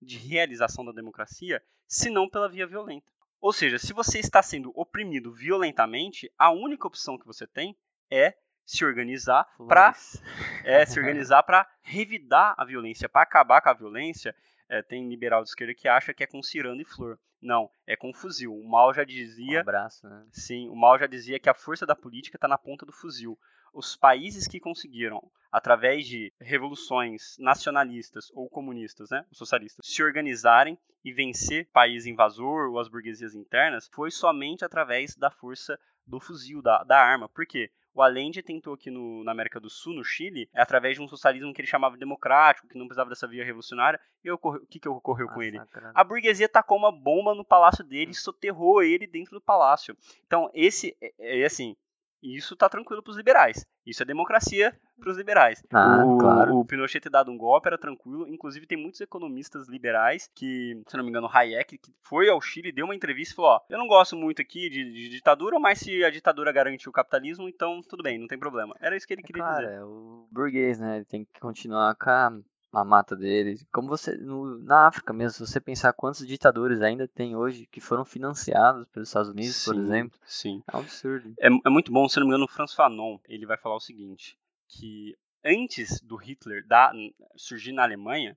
[0.00, 3.10] de realização da democracia senão pela via violenta.
[3.40, 7.76] Ou seja, se você está sendo oprimido violentamente, a única opção que você tem
[8.10, 8.34] é
[8.64, 9.94] se organizar para
[10.64, 14.34] é, se organizar para revidar a violência, para acabar com a violência.
[14.68, 17.18] É, tem liberal de esquerda que acha que é com ciranda e flor.
[17.42, 18.54] Não, é com fuzil.
[18.54, 19.58] O mal já dizia.
[19.58, 20.26] Um abraço, né?
[20.30, 23.36] Sim, o mal já dizia que a força da política está na ponta do fuzil.
[23.72, 31.12] Os países que conseguiram, através de revoluções nacionalistas ou comunistas, né, socialistas, se organizarem e
[31.12, 36.82] vencer país invasor ou as burguesias internas, foi somente através da força do fuzil, da,
[36.84, 37.28] da arma.
[37.28, 37.70] Por quê?
[37.92, 41.52] O Allende tentou aqui no, na América do Sul, no Chile, através de um socialismo
[41.52, 44.00] que ele chamava democrático, que não precisava dessa via revolucionária.
[44.24, 45.60] E o que, que ocorreu com ele?
[45.92, 49.96] A burguesia tacou uma bomba no palácio dele e soterrou ele dentro do palácio.
[50.26, 51.76] Então, esse é, é assim,
[52.22, 53.66] isso tá tranquilo para os liberais.
[53.86, 55.62] Isso é democracia para os liberais.
[55.72, 56.56] Ah, o, claro.
[56.56, 58.28] o Pinochet ter dado um golpe era tranquilo.
[58.28, 62.72] Inclusive, tem muitos economistas liberais que, se não me engano, Hayek, que foi ao Chile,
[62.72, 65.78] deu uma entrevista e falou: Ó, eu não gosto muito aqui de, de ditadura, mas
[65.78, 68.76] se a ditadura garante o capitalismo, então tudo bem, não tem problema.
[68.80, 69.76] Era isso que ele é queria claro, dizer.
[69.76, 70.96] É o burguês, né?
[70.96, 72.30] Ele tem que continuar com a
[72.72, 73.66] a mata deles.
[73.72, 77.80] Como você no, na África mesmo, se você pensar quantos ditadores ainda tem hoje que
[77.80, 80.62] foram financiados pelos Estados Unidos, sim, por exemplo, sim.
[80.72, 81.34] é um absurdo.
[81.38, 83.80] É, é muito bom, se não me engano, o Franz Fanon, ele vai falar o
[83.80, 86.92] seguinte, que antes do Hitler da,
[87.36, 88.36] surgir na Alemanha,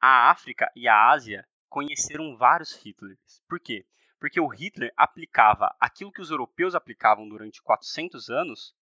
[0.00, 3.42] a África e a Ásia conheceram vários Hitlers.
[3.48, 3.84] Por quê?
[4.18, 8.74] Porque o Hitler aplicava aquilo que os europeus aplicavam durante 400 anos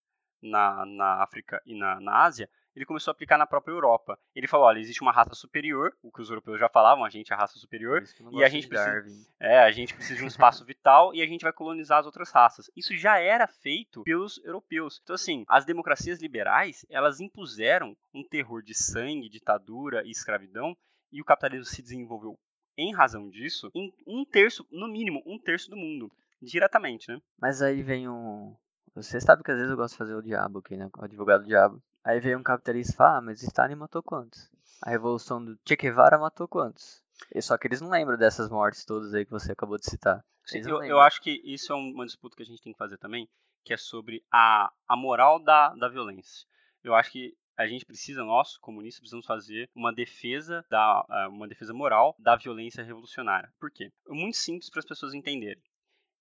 [0.42, 4.20] na, na África e na, na Ásia ele começou a aplicar na própria Europa.
[4.36, 7.32] Ele falou, olha, existe uma raça superior, o que os europeus já falavam, a gente
[7.32, 10.66] é a raça superior, e a gente precisa, é, a gente precisa de um espaço
[10.66, 12.70] vital e a gente vai colonizar as outras raças.
[12.76, 15.00] Isso já era feito pelos europeus.
[15.04, 20.76] Então assim, as democracias liberais, elas impuseram um terror de sangue, ditadura e escravidão,
[21.12, 22.38] e o capitalismo se desenvolveu
[22.78, 26.12] em razão disso em um terço, no mínimo, um terço do mundo,
[26.42, 27.22] diretamente, né?
[27.40, 28.56] Mas aí vem um,
[28.96, 30.90] você sabe que às vezes eu gosto de fazer o diabo aqui, né?
[30.98, 31.84] O advogado do diabo.
[32.04, 34.50] Aí veio um capitalista e fala, ah, mas Stalin matou quantos?
[34.82, 37.04] A revolução do Che Guevara matou quantos?
[37.34, 40.24] E só que eles não lembram dessas mortes todas aí que você acabou de citar.
[40.54, 43.28] Eu, eu, acho que isso é uma disputa que a gente tem que fazer também,
[43.64, 46.46] que é sobre a, a moral da, da violência.
[46.84, 51.48] eu acho que a gente precisa, nós, comunistas, precisamos fazer uma defesa da é, uma
[51.48, 53.52] defesa moral da violência revolucionária.
[53.60, 53.92] Por quê?
[54.08, 55.64] É muito simples para as pessoas entenderem.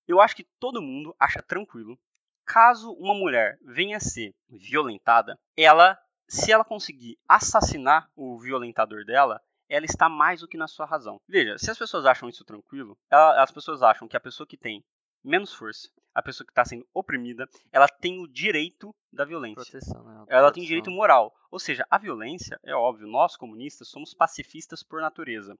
[0.07, 1.99] Eu acho que todo mundo acha tranquilo
[2.45, 9.41] caso uma mulher venha a ser violentada, ela, se ela conseguir assassinar o violentador dela,
[9.69, 11.19] ela está mais do que na sua razão.
[11.29, 14.57] Veja, se as pessoas acham isso tranquilo, ela, as pessoas acham que a pessoa que
[14.57, 14.85] tem
[15.25, 19.65] menos força, a pessoa que está sendo oprimida, ela tem o direito da violência.
[19.65, 20.25] Proteção, né?
[20.29, 21.35] Ela tem direito moral.
[21.51, 25.57] Ou seja, a violência, é óbvio, nós comunistas somos pacifistas por natureza.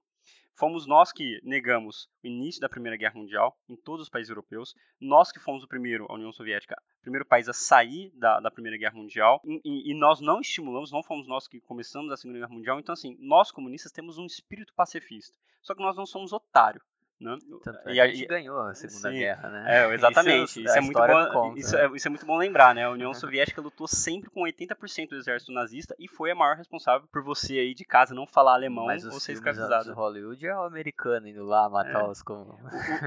[0.57, 4.75] Fomos nós que negamos o início da Primeira Guerra Mundial em todos os países europeus.
[5.01, 8.51] Nós que fomos o primeiro, a União Soviética, o primeiro país a sair da, da
[8.53, 9.41] Primeira Guerra Mundial.
[9.45, 12.79] E, e, nós não estimulamos, não fomos nós que começamos a Segunda Guerra Mundial.
[12.79, 15.37] Então, assim, nós comunistas temos um espírito pacifista.
[15.61, 16.81] Só que nós não somos otário.
[17.21, 17.39] Né?
[17.63, 19.65] Tanto é e a gente ganhou a Segunda Sim, Guerra, né?
[19.85, 20.45] É, exatamente.
[20.45, 22.85] Isso, isso é muito bom, conta, isso, é, isso, é, muito bom lembrar, né?
[22.85, 27.07] A União Soviética lutou sempre com 80% do exército nazista e foi a maior responsável
[27.11, 29.89] por você aí de casa não falar alemão Mas ou ser escravizado.
[29.89, 32.09] Mas Hollywood é o americano indo lá matar é.
[32.09, 32.59] os como...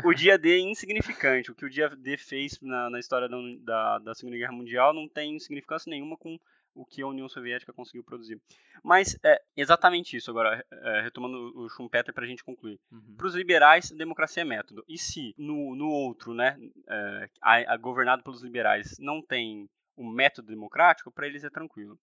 [0.03, 1.51] o, o, dia D é insignificante.
[1.51, 4.93] O que o dia D fez na, na história da, da, da Segunda Guerra Mundial
[4.93, 6.39] não tem significância nenhuma com
[6.77, 8.39] o que a União Soviética conseguiu produzir.
[8.83, 12.79] Mas é exatamente isso, agora, é, retomando o Schumpeter para a gente concluir.
[12.91, 13.15] Uhum.
[13.17, 14.83] Para os liberais, democracia é método.
[14.87, 20.09] E se no, no outro, né, é, a, a governado pelos liberais, não tem um
[20.09, 21.99] método democrático, para eles é tranquilo.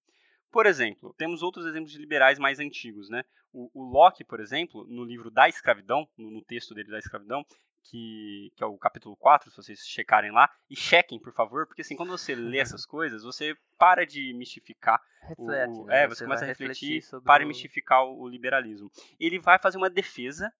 [0.50, 3.08] Por exemplo, temos outros exemplos de liberais mais antigos.
[3.08, 3.24] Né?
[3.52, 7.44] O, o Locke, por exemplo, no livro da escravidão, no, no texto dele da escravidão,
[7.84, 11.82] que, que é o capítulo 4, se vocês checarem lá, e chequem, por favor, porque
[11.82, 15.00] assim, quando você lê essas coisas, você para de mistificar.
[15.22, 16.02] Reflete, o, né?
[16.02, 18.90] É, você, você começa a refletir, sobre para de mistificar o, o, liberalismo.
[19.20, 20.52] Ele vai fazer uma defesa,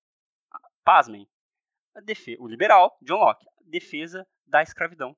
[0.84, 1.28] pasmem,
[1.94, 5.16] a defesa, o liberal, John Locke, defesa da escravidão.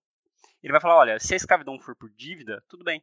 [0.62, 3.03] Ele vai falar, olha, se a escravidão for por dívida, tudo bem,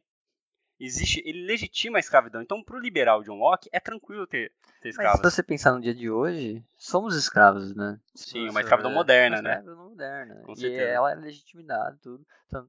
[0.84, 2.42] existe, ele legitima a escravidão.
[2.42, 5.20] Então, para o liberal John Locke, é tranquilo ter, ter escravos.
[5.22, 7.98] Mas se você pensar no dia de hoje, somos escravos, né?
[8.14, 9.50] Sim, uma escravidão é, moderna, né?
[9.50, 10.42] Uma escravidão moderna.
[10.44, 10.82] Com e certeza.
[10.82, 12.26] ela é legitimada, tudo.
[12.46, 12.68] Então,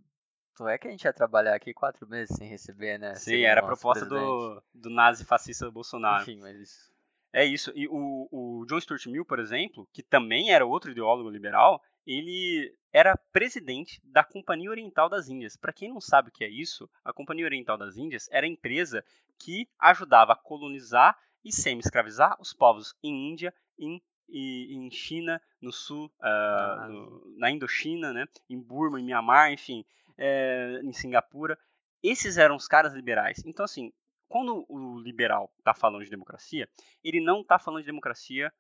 [0.54, 3.15] então é que a gente ia trabalhar aqui quatro meses sem receber, né?
[3.15, 6.23] Sim, era a proposta do, do nazi fascista Bolsonaro.
[6.23, 6.95] Enfim, mas isso...
[7.34, 7.73] É isso.
[7.75, 12.73] E o, o John Stuart Mill, por exemplo, que também era outro ideólogo liberal, ele
[12.93, 15.57] era presidente da Companhia Oriental das Índias.
[15.57, 18.49] Para quem não sabe o que é isso, a Companhia Oriental das Índias era a
[18.49, 19.03] empresa
[19.39, 26.11] que ajudava a colonizar e semi-escravizar os povos em Índia, em, em China, no sul,
[26.19, 29.85] uh, no, na Indochina, né, em Burma, em Myanmar, enfim,
[30.17, 31.57] é, em Singapura.
[32.01, 33.43] Esses eram os caras liberais.
[33.45, 33.91] Então, assim,
[34.27, 36.67] quando o liberal está falando de democracia,
[37.03, 38.51] ele não está falando de democracia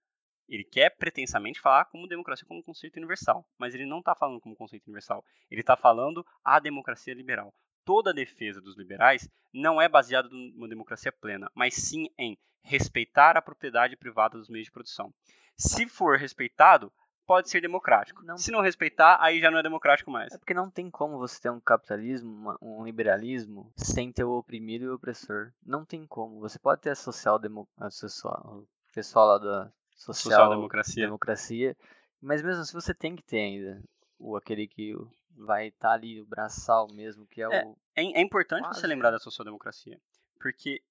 [0.47, 4.55] ele quer pretensamente falar como democracia como conceito universal, mas ele não está falando como
[4.55, 5.23] conceito universal.
[5.49, 7.53] Ele está falando a democracia liberal.
[7.83, 13.37] Toda a defesa dos liberais não é baseada numa democracia plena, mas sim em respeitar
[13.37, 15.13] a propriedade privada dos meios de produção.
[15.55, 16.91] Se for respeitado,
[17.25, 18.23] pode ser democrático.
[18.23, 18.37] Não.
[18.37, 20.33] Se não respeitar, aí já não é democrático mais.
[20.33, 24.85] É porque não tem como você ter um capitalismo, um liberalismo, sem ter o oprimido
[24.85, 25.51] e o opressor.
[25.63, 26.39] Não tem como.
[26.39, 31.05] Você pode ter a social, demo, a social o pessoal lá da social, social democracia.
[31.05, 31.77] democracia.
[32.21, 33.83] Mas mesmo assim você tem que ter ainda
[34.19, 34.95] o aquele que
[35.37, 37.77] vai estar tá ali, o braçal mesmo, que é, é o.
[37.95, 38.79] É, é importante Quase.
[38.79, 39.99] você lembrar da social-democracia.
[40.39, 40.81] Porque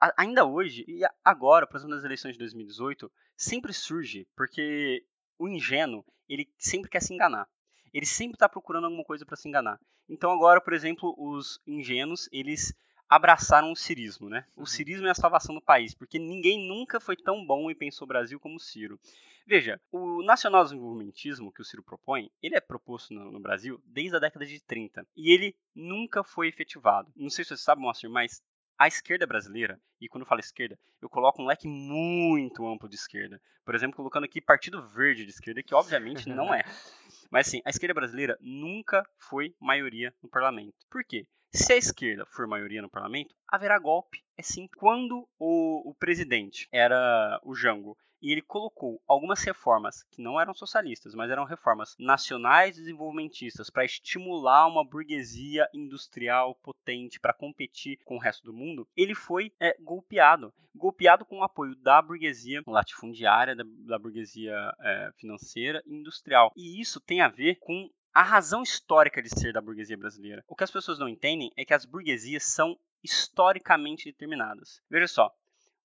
[0.00, 5.04] a, ainda hoje, e agora, por exemplo, nas eleições de 2018, sempre surge, porque
[5.38, 7.48] o ingênuo, ele sempre quer se enganar.
[7.92, 9.78] Ele sempre está procurando alguma coisa para se enganar.
[10.08, 12.74] Então agora, por exemplo, os ingênuos, eles
[13.12, 14.46] abraçaram o cirismo, né?
[14.56, 14.66] O uhum.
[14.66, 18.08] cirismo é a salvação do país, porque ninguém nunca foi tão bom e pensou o
[18.08, 18.98] Brasil como o Ciro.
[19.46, 24.16] Veja, o nacional desenvolvimentismo que o Ciro propõe, ele é proposto no, no, Brasil desde
[24.16, 27.12] a década de 30 e ele nunca foi efetivado.
[27.14, 28.42] Não sei se vocês sabem, Moacir, mas
[28.78, 32.94] a esquerda brasileira, e quando eu falo esquerda, eu coloco um leque muito amplo de
[32.94, 33.38] esquerda.
[33.62, 36.64] Por exemplo, colocando aqui Partido Verde de esquerda, que obviamente não é.
[37.30, 40.74] Mas assim, a esquerda brasileira nunca foi maioria no parlamento.
[40.90, 41.26] Por quê?
[41.54, 44.24] Se a esquerda for maioria no parlamento, haverá golpe.
[44.38, 44.66] É sim.
[44.78, 50.54] Quando o, o presidente era o Jango e ele colocou algumas reformas que não eram
[50.54, 58.16] socialistas, mas eram reformas nacionais desenvolvimentistas para estimular uma burguesia industrial potente para competir com
[58.16, 60.54] o resto do mundo, ele foi é, golpeado.
[60.74, 66.50] Golpeado com o apoio da burguesia latifundiária, da, da burguesia é, financeira e industrial.
[66.56, 70.44] E isso tem a ver com a razão histórica de ser da burguesia brasileira.
[70.48, 74.80] O que as pessoas não entendem é que as burguesias são historicamente determinadas.
[74.90, 75.32] Veja só,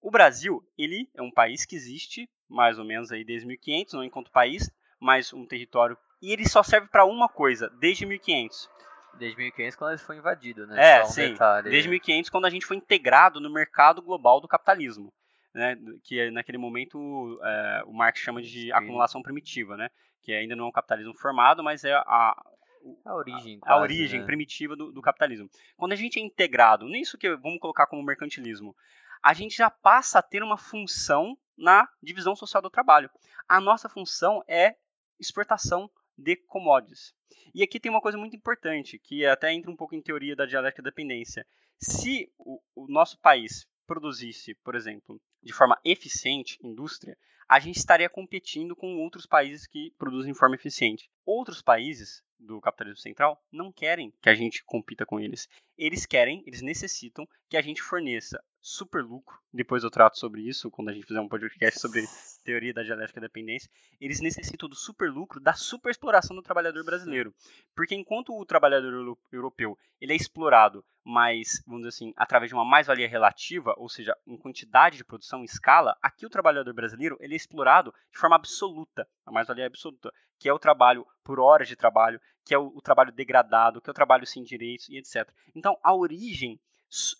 [0.01, 4.03] o Brasil, ele é um país que existe mais ou menos aí desde 1500, não
[4.03, 4.69] enquanto país,
[4.99, 8.69] mas um território, e ele só serve para uma coisa desde 1500,
[9.17, 10.97] Desde 1500 quando ele foi invadido, né?
[10.97, 11.32] É, um sim.
[11.32, 11.69] Detalhe.
[11.69, 15.11] Desde 1500 quando a gente foi integrado no mercado global do capitalismo.
[15.58, 18.72] Né, que é, naquele momento é, o Marx chama de sim.
[18.72, 19.89] acumulação primitiva, né,
[20.22, 22.36] que ainda não é um capitalismo formado, mas é a,
[23.03, 24.26] a origem, a, a origem né?
[24.28, 25.49] primitiva do, do, capitalismo.
[25.76, 28.76] Quando a gente é integrado nisso que vamos colocar como mercantilismo,
[29.24, 33.10] a gente já passa a ter uma função na divisão social do trabalho.
[33.49, 34.76] A nossa função é
[35.20, 37.16] exportação de commodities.
[37.51, 40.45] E aqui tem uma coisa muito importante, que até entra um pouco em teoria da
[40.45, 41.47] dialética da dependência.
[41.80, 47.17] Se o, o nosso país produzisse, por exemplo, de forma eficiente indústria,
[47.47, 51.09] a gente estaria competindo com outros países que produzem de forma eficiente.
[51.25, 55.47] Outros países do capitalismo central não querem que a gente compita com eles.
[55.77, 59.38] Eles querem, eles necessitam que a gente forneça super lucro.
[59.53, 62.03] Depois eu trato sobre isso quando a gente fizer um podcast sobre
[62.43, 63.70] teoria da dialética da dependência.
[63.99, 67.34] Eles necessitam do super lucro da super exploração do trabalhador brasileiro.
[67.76, 72.65] Porque enquanto o trabalhador europeu ele é explorado mas, vamos dizer assim, através de uma
[72.65, 77.34] mais-valia relativa, ou seja, em quantidade de produção, em escala, aqui o trabalhador brasileiro ele
[77.34, 81.70] é explorado de forma absoluta, a mais-valia é absoluta, que é o trabalho por horas
[81.70, 84.97] de trabalho, que é o, o trabalho degradado, que é o trabalho sem direitos e
[84.97, 85.32] etc.
[85.55, 86.59] Então, a origem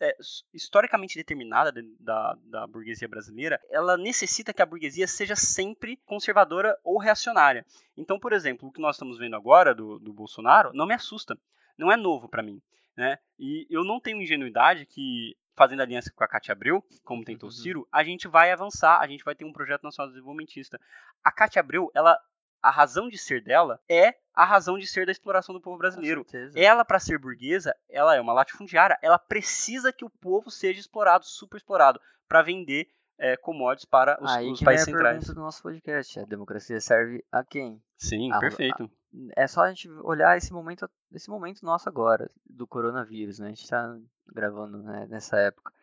[0.02, 0.16] é,
[0.54, 6.98] historicamente determinada da, da burguesia brasileira, ela necessita que a burguesia seja sempre conservadora ou
[6.98, 7.66] reacionária.
[7.96, 11.38] Então, por exemplo, o que nós estamos vendo agora do, do Bolsonaro não me assusta,
[11.78, 12.62] não é novo para mim.
[12.96, 13.20] Né?
[13.38, 17.52] E eu não tenho ingenuidade que, fazendo aliança com a Cátia Abreu, como tentou o
[17.52, 17.58] uhum.
[17.58, 20.80] Ciro, a gente vai avançar, a gente vai ter um projeto nacional desenvolvimentista.
[21.24, 22.18] A Cátia Abreu, ela,
[22.62, 26.26] a razão de ser dela é a razão de ser da exploração do povo brasileiro.
[26.56, 31.26] Ela, para ser burguesa, ela é uma latifundiária, ela precisa que o povo seja explorado,
[31.26, 32.88] super explorado, para vender
[33.18, 35.28] é, commodities para os, Aí os países é a centrais.
[35.28, 36.20] do nosso podcast.
[36.20, 37.82] A democracia serve a quem?
[37.98, 38.84] Sim, a, perfeito.
[38.84, 38.88] A,
[39.36, 43.48] é só a gente olhar esse momento, esse momento nosso agora, do coronavírus, né?
[43.48, 43.98] A gente está
[44.28, 45.74] gravando né, nessa época.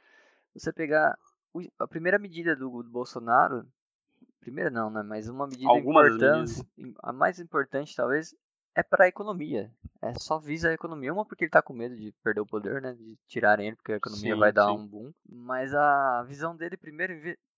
[0.54, 1.18] Você pegar
[1.78, 3.66] a primeira medida do, do, Bolsonaro,
[4.44, 5.02] primeira não, né?
[5.02, 6.66] Mas uma medida Algumas importante,
[7.02, 8.34] a mais importante talvez,
[8.74, 9.70] é para a economia.
[10.02, 11.12] É só visa a economia.
[11.12, 12.92] Uma porque ele está com medo de perder o poder, né?
[12.92, 14.72] De tirarem ele, porque a economia sim, vai dar sim.
[14.72, 15.12] um boom.
[15.26, 17.14] Mas a visão dele primeiro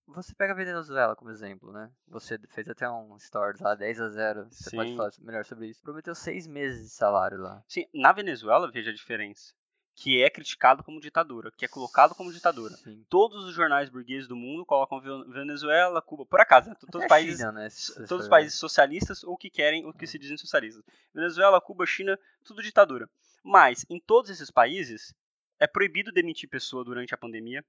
[0.07, 1.91] você pega a Venezuela como exemplo, né?
[2.07, 4.47] Você fez até um story lá, 10 a 0.
[4.49, 4.77] Você Sim.
[4.77, 5.83] pode falar melhor sobre isso.
[5.83, 7.61] Prometeu seis meses de salário lá.
[7.67, 9.53] Sim, na Venezuela, veja a diferença.
[9.99, 12.75] Que é criticado como ditadura, que é colocado como ditadura.
[12.75, 13.03] Sim.
[13.09, 16.75] Todos os jornais burgueses do mundo colocam Venezuela, Cuba, por acaso, né?
[16.79, 17.67] Todos os países, China, né?
[18.07, 20.07] todos os países socialistas ou que querem, ou que é.
[20.07, 20.83] se dizem socialistas.
[21.13, 23.09] Venezuela, Cuba, China, tudo ditadura.
[23.43, 25.15] Mas em todos esses países
[25.59, 27.65] é proibido demitir pessoa durante a pandemia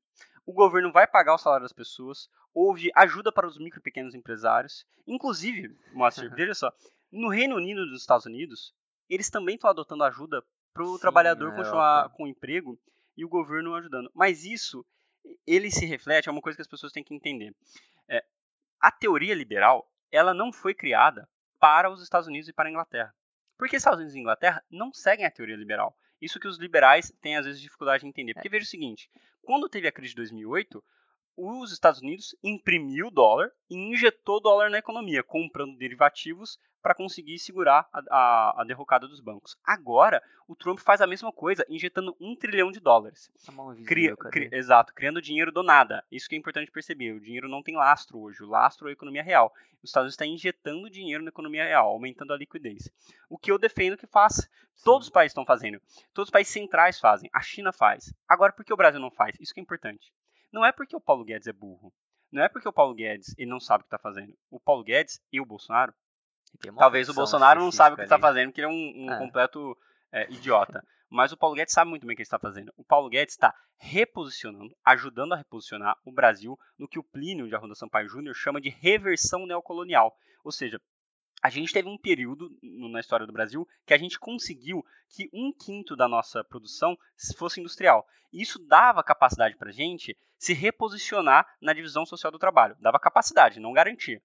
[0.49, 4.15] o governo vai pagar o salário das pessoas, houve ajuda para os micro e pequenos
[4.15, 4.87] empresários.
[5.07, 6.73] Inclusive, Moacir, veja só,
[7.13, 8.73] no Reino Unido e nos Estados Unidos,
[9.11, 10.43] eles também estão adotando ajuda
[10.79, 12.79] para o trabalhador continuar com o emprego
[13.17, 14.09] e o governo ajudando.
[14.15, 14.87] Mas isso,
[15.45, 17.53] ele se reflete, é uma coisa que as pessoas têm que entender.
[18.09, 18.25] É,
[18.81, 23.13] a teoria liberal, ela não foi criada para os Estados Unidos e para a Inglaterra.
[23.57, 25.97] Porque Estados Unidos e Inglaterra não seguem a teoria liberal.
[26.23, 28.35] Isso que os liberais têm às vezes dificuldade de entender.
[28.35, 29.11] Porque veja o seguinte,
[29.43, 30.85] quando teve a crise de 2008,
[31.39, 37.89] os Estados Unidos imprimiu dólar e injetou dólar na economia, comprando derivativos para conseguir segurar
[37.93, 39.57] a, a, a, derrocada dos bancos.
[39.65, 43.31] Agora, o Trump faz a mesma coisa, injetando um trilhão de dólares.
[43.85, 46.05] Cria, cri, exato, criando dinheiro do nada.
[46.11, 47.13] Isso que é importante perceber.
[47.13, 48.43] O dinheiro não tem lastro hoje.
[48.43, 49.53] O lastro é a economia real.
[49.83, 52.91] Os Estados Unidos está injetando dinheiro na economia real, aumentando a liquidez.
[53.29, 54.49] O que eu defendo que faça.
[54.85, 55.81] Todos os países estão fazendo.
[56.15, 57.29] Todos os países centrais fazem.
[57.33, 58.13] A China faz.
[58.27, 59.37] Agora, por que o Brasil não faz?
[59.41, 60.13] Isso que é importante.
[60.53, 61.93] Não é porque o Paulo Guedes é burro.
[62.31, 64.37] Não é porque o Paulo Guedes ele não sabe o que está fazendo.
[64.51, 65.95] O Paulo Guedes e o Bolsonaro.
[66.77, 69.19] Talvez o Bolsonaro não sabe o que está fazendo, porque ele é um, um é.
[69.19, 69.77] completo
[70.13, 70.83] é, idiota.
[71.11, 72.73] Mas o Paulo Guedes sabe muito bem o que ele está fazendo.
[72.77, 77.55] O Paulo Guedes está reposicionando, ajudando a reposicionar o Brasil no que o Plínio de
[77.55, 80.15] Arruda Sampaio Júnior chama de reversão neocolonial.
[80.45, 80.81] Ou seja,
[81.43, 85.53] a gente teve um período na história do Brasil que a gente conseguiu que um
[85.53, 86.97] quinto da nossa produção
[87.37, 88.07] fosse industrial.
[88.33, 92.77] E isso dava capacidade para a gente se reposicionar na divisão social do trabalho.
[92.81, 94.21] Dava capacidade, não garantia.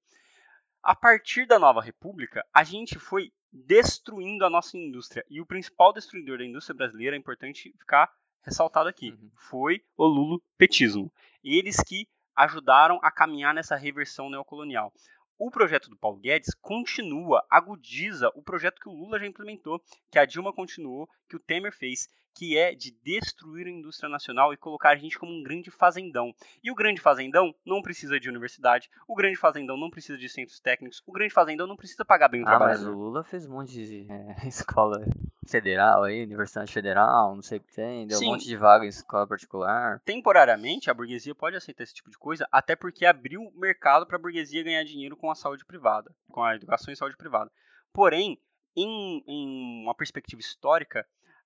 [0.82, 5.24] A partir da nova república, a gente foi destruindo a nossa indústria.
[5.30, 8.12] E o principal destruidor da indústria brasileira, é importante ficar
[8.42, 9.32] ressaltado aqui, uhum.
[9.36, 11.12] foi o lulopetismo.
[11.44, 14.92] Eles que ajudaram a caminhar nessa reversão neocolonial.
[15.38, 19.82] O projeto do Paulo Guedes continua, agudiza o projeto que o Lula já implementou,
[20.12, 24.54] que a Dilma continuou, que o Temer fez, que é de destruir a indústria nacional
[24.54, 26.34] e colocar a gente como um grande fazendão.
[26.64, 30.60] E o grande fazendão não precisa de universidade, o grande fazendão não precisa de centros
[30.60, 32.86] técnicos, o grande fazendão não precisa pagar bem o ah, trabalhador.
[32.86, 35.04] mas o Lula fez um monte de é, escola
[35.48, 38.28] federal aí, universidade federal, não sei o que tem, deu Sim.
[38.28, 40.00] um monte de vaga em escola particular.
[40.06, 44.22] Temporariamente, a burguesia pode aceitar esse tipo de coisa, até porque abriu mercado para a
[44.22, 47.52] burguesia ganhar dinheiro com a saúde privada, com a educação e saúde privada.
[47.92, 48.40] Porém,
[48.76, 51.06] em, em uma perspectiva histórica,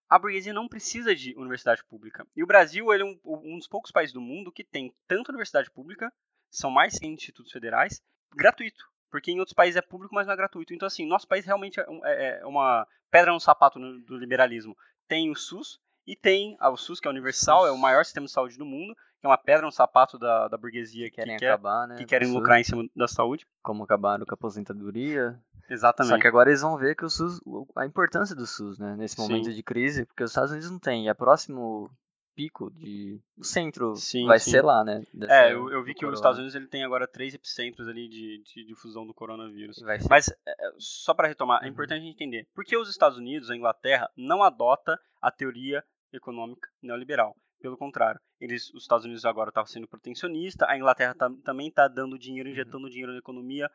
[0.10, 2.26] a burguesia não precisa de universidade pública.
[2.36, 5.30] E o Brasil ele é um, um dos poucos países do mundo que tem tanto
[5.30, 6.12] universidade pública,
[6.50, 8.02] são mais 100 institutos federais,
[8.36, 8.86] gratuito.
[9.10, 10.74] Porque em outros países é público, mas não é gratuito.
[10.74, 14.76] Então, assim, nosso país realmente é, é, é uma pedra no sapato do liberalismo.
[15.08, 17.70] Tem o SUS e tem o SUS, que é universal, SUS.
[17.70, 20.48] é o maior sistema de saúde do mundo, que é uma pedra no sapato da,
[20.48, 21.98] da burguesia que, querem que acabar, quer, né?
[22.00, 23.48] Que querem lucrar em cima da saúde.
[23.64, 25.40] Como acabaram com a aposentadoria.
[25.70, 26.16] Exatamente.
[26.16, 27.42] Só que agora eles vão ver que o SUS,
[27.76, 29.56] a importância do SUS, né, nesse momento sim.
[29.56, 31.06] de crise, porque os Estados Unidos não tem.
[31.06, 31.90] E é próximo
[32.38, 34.52] pico de o centro sim, vai sim.
[34.52, 35.02] ser lá, né?
[35.28, 38.44] é, eu, eu vi que os Estados Unidos ele tem agora três epicentros ali de,
[38.44, 39.82] de difusão do coronavírus.
[40.08, 41.68] Mas é, é, só para retomar, é uhum.
[41.70, 45.32] é importante a gente entender por que os Estados Unidos, a Inglaterra, não adota a
[45.32, 47.36] teoria econômica neoliberal.
[47.60, 51.88] Pelo contrário, eles, os Estados Unidos agora estão sendo protecionista, a Inglaterra tá, também está
[51.88, 52.54] dando dinheiro, uhum.
[52.54, 52.90] injetando uhum.
[52.90, 53.68] dinheiro na economia,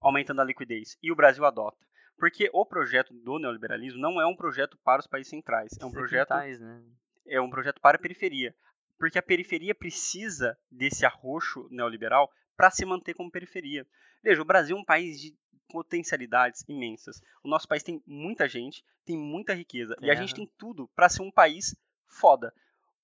[0.00, 0.96] aumentando a liquidez.
[1.02, 1.78] E o Brasil adota.
[2.18, 5.90] Porque o projeto do neoliberalismo não é um projeto para os países centrais, é um
[5.90, 6.82] projeto né?
[7.26, 8.54] é um projeto para a periferia.
[8.98, 13.86] Porque a periferia precisa desse arroxo neoliberal para se manter como periferia.
[14.22, 15.34] Veja, o Brasil é um país de
[15.70, 17.22] potencialidades imensas.
[17.42, 19.96] O nosso país tem muita gente, tem muita riqueza.
[20.02, 21.74] E a gente tem tudo para ser um país
[22.06, 22.52] foda.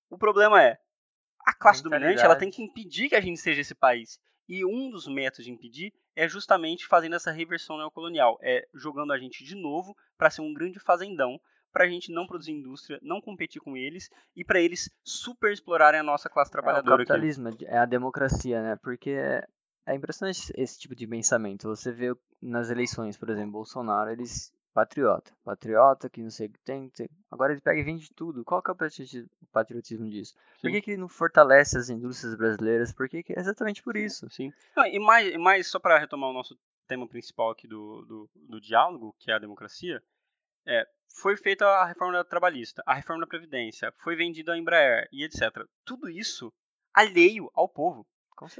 [0.09, 0.77] O problema é,
[1.45, 4.19] a classe dominante ela tem que impedir que a gente seja esse país.
[4.47, 9.17] E um dos métodos de impedir é justamente fazendo essa reversão neocolonial, é jogando a
[9.17, 11.39] gente de novo para ser um grande fazendão,
[11.71, 15.99] para a gente não produzir indústria, não competir com eles e para eles super explorarem
[15.99, 17.01] a nossa classe trabalhadora.
[17.01, 17.65] É, o capitalismo aqui.
[17.65, 18.75] é a democracia, né?
[18.81, 19.11] Porque
[19.85, 21.67] é impressionante esse tipo de pensamento.
[21.67, 26.59] Você vê nas eleições, por exemplo, Bolsonaro, eles patriota, patriota que não sei o que
[26.59, 27.09] tem, tem.
[27.31, 28.45] agora ele pega e vende tudo.
[28.45, 30.33] Qual que é o patriotismo disso?
[30.33, 30.61] Sim.
[30.61, 32.93] Por que, que ele não fortalece as indústrias brasileiras?
[32.93, 34.29] Por que, que é exatamente por isso?
[34.29, 34.53] Sim.
[34.75, 36.55] Não, e mais, mais só para retomar o nosso
[36.87, 39.99] tema principal aqui do, do, do diálogo, que é a democracia,
[40.63, 45.23] é, foi feita a reforma trabalhista, a reforma da Previdência, foi vendida a Embraer e
[45.23, 45.65] etc.
[45.83, 46.53] Tudo isso
[46.93, 48.05] alheio ao povo.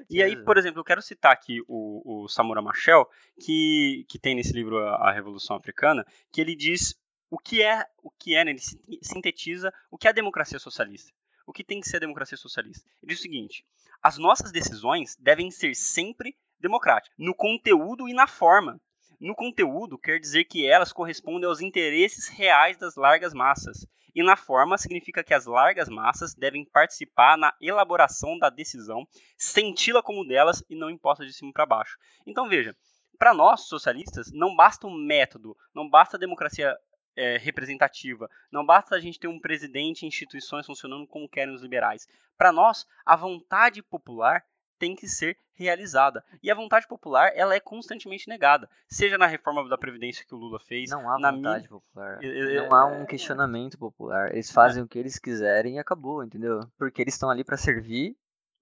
[0.09, 3.07] E aí, por exemplo, eu quero citar aqui o, o Samura Machel,
[3.39, 6.95] que, que tem nesse livro a, a, Revolução Africana, que ele diz
[7.29, 8.61] o que é, o que é, né, ele
[9.03, 11.11] sintetiza o que é a democracia socialista.
[11.45, 12.85] O que tem que ser a democracia socialista?
[13.01, 13.65] Ele diz o seguinte:
[14.01, 18.81] as nossas decisões devem ser sempre democráticas, no conteúdo e na forma.
[19.19, 23.87] No conteúdo, quer dizer que elas correspondem aos interesses reais das largas massas.
[24.13, 29.07] E na forma, significa que as largas massas devem participar na elaboração da decisão,
[29.37, 31.97] senti-la como delas e não imposta de cima para baixo.
[32.25, 32.75] Então veja,
[33.17, 36.75] para nós socialistas, não basta um método, não basta a democracia
[37.15, 41.63] é, representativa, não basta a gente ter um presidente e instituições funcionando como querem os
[41.63, 42.07] liberais.
[42.37, 44.43] Para nós, a vontade popular
[44.77, 46.23] tem que ser realizada.
[46.41, 48.69] E a vontade popular, ela é constantemente negada.
[48.87, 50.89] Seja na reforma da Previdência que o Lula fez.
[50.89, 52.19] Não há na vontade popular.
[52.21, 54.31] Não há um questionamento popular.
[54.33, 54.85] Eles fazem é.
[54.85, 56.59] o que eles quiserem e acabou, entendeu?
[56.77, 58.15] Porque eles estão ali para servir,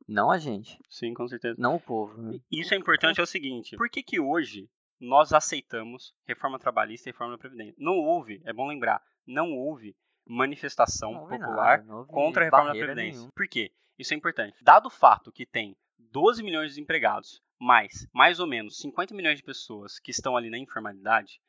[0.07, 0.79] não a gente.
[0.89, 1.55] Sim, com certeza.
[1.57, 2.21] Não o povo.
[2.21, 2.39] Né?
[2.51, 3.75] Isso é importante, é o seguinte.
[3.75, 7.75] Por que que hoje nós aceitamos reforma trabalhista e reforma da Previdência?
[7.77, 9.95] Não houve, é bom lembrar, não houve
[10.27, 13.19] manifestação não houve popular nada, contra a reforma da Previdência.
[13.19, 13.29] Nenhum.
[13.35, 13.71] Por quê?
[13.97, 14.57] Isso é importante.
[14.61, 15.75] Dado o fato que tem
[16.11, 20.49] 12 milhões de desempregados, mais mais ou menos 50 milhões de pessoas que estão ali
[20.49, 21.39] na informalidade,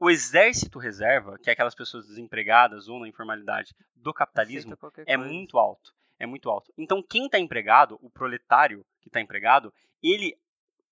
[0.00, 5.58] o exército reserva, que é aquelas pessoas desempregadas ou na informalidade do capitalismo, é muito
[5.58, 5.94] alto.
[6.18, 6.72] É muito alto.
[6.76, 10.38] Então, quem está empregado, o proletário que está empregado, ele,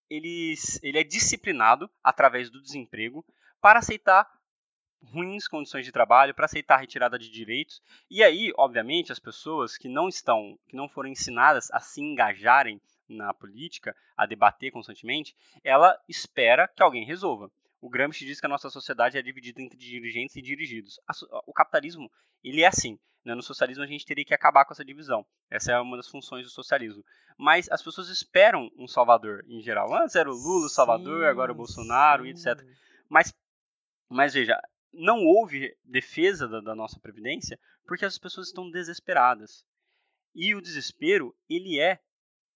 [0.09, 3.25] ele, ele é disciplinado através do desemprego
[3.61, 4.31] para aceitar
[5.03, 7.83] ruins condições de trabalho, para aceitar a retirada de direitos.
[8.11, 12.81] E aí, obviamente, as pessoas que não estão, que não foram ensinadas a se engajarem
[13.09, 15.35] na política, a debater constantemente,
[15.65, 17.51] ela espera que alguém resolva.
[17.81, 20.99] O Gramsci diz que a nossa sociedade é dividida entre dirigentes e dirigidos.
[21.47, 22.11] O capitalismo,
[22.43, 22.99] ele é assim.
[23.25, 23.35] Né?
[23.35, 25.25] No socialismo, a gente teria que acabar com essa divisão.
[25.51, 27.05] Essa é uma das funções do socialismo.
[27.37, 29.95] Mas as pessoas esperam um salvador, em geral.
[29.95, 32.31] Antes era o Lula, o salvador, sim, agora o Bolsonaro, sim.
[32.31, 32.67] etc.
[33.09, 33.33] Mas,
[34.09, 34.61] mas veja,
[34.93, 39.65] não houve defesa da, da nossa Previdência porque as pessoas estão desesperadas.
[40.35, 42.01] E o desespero, ele é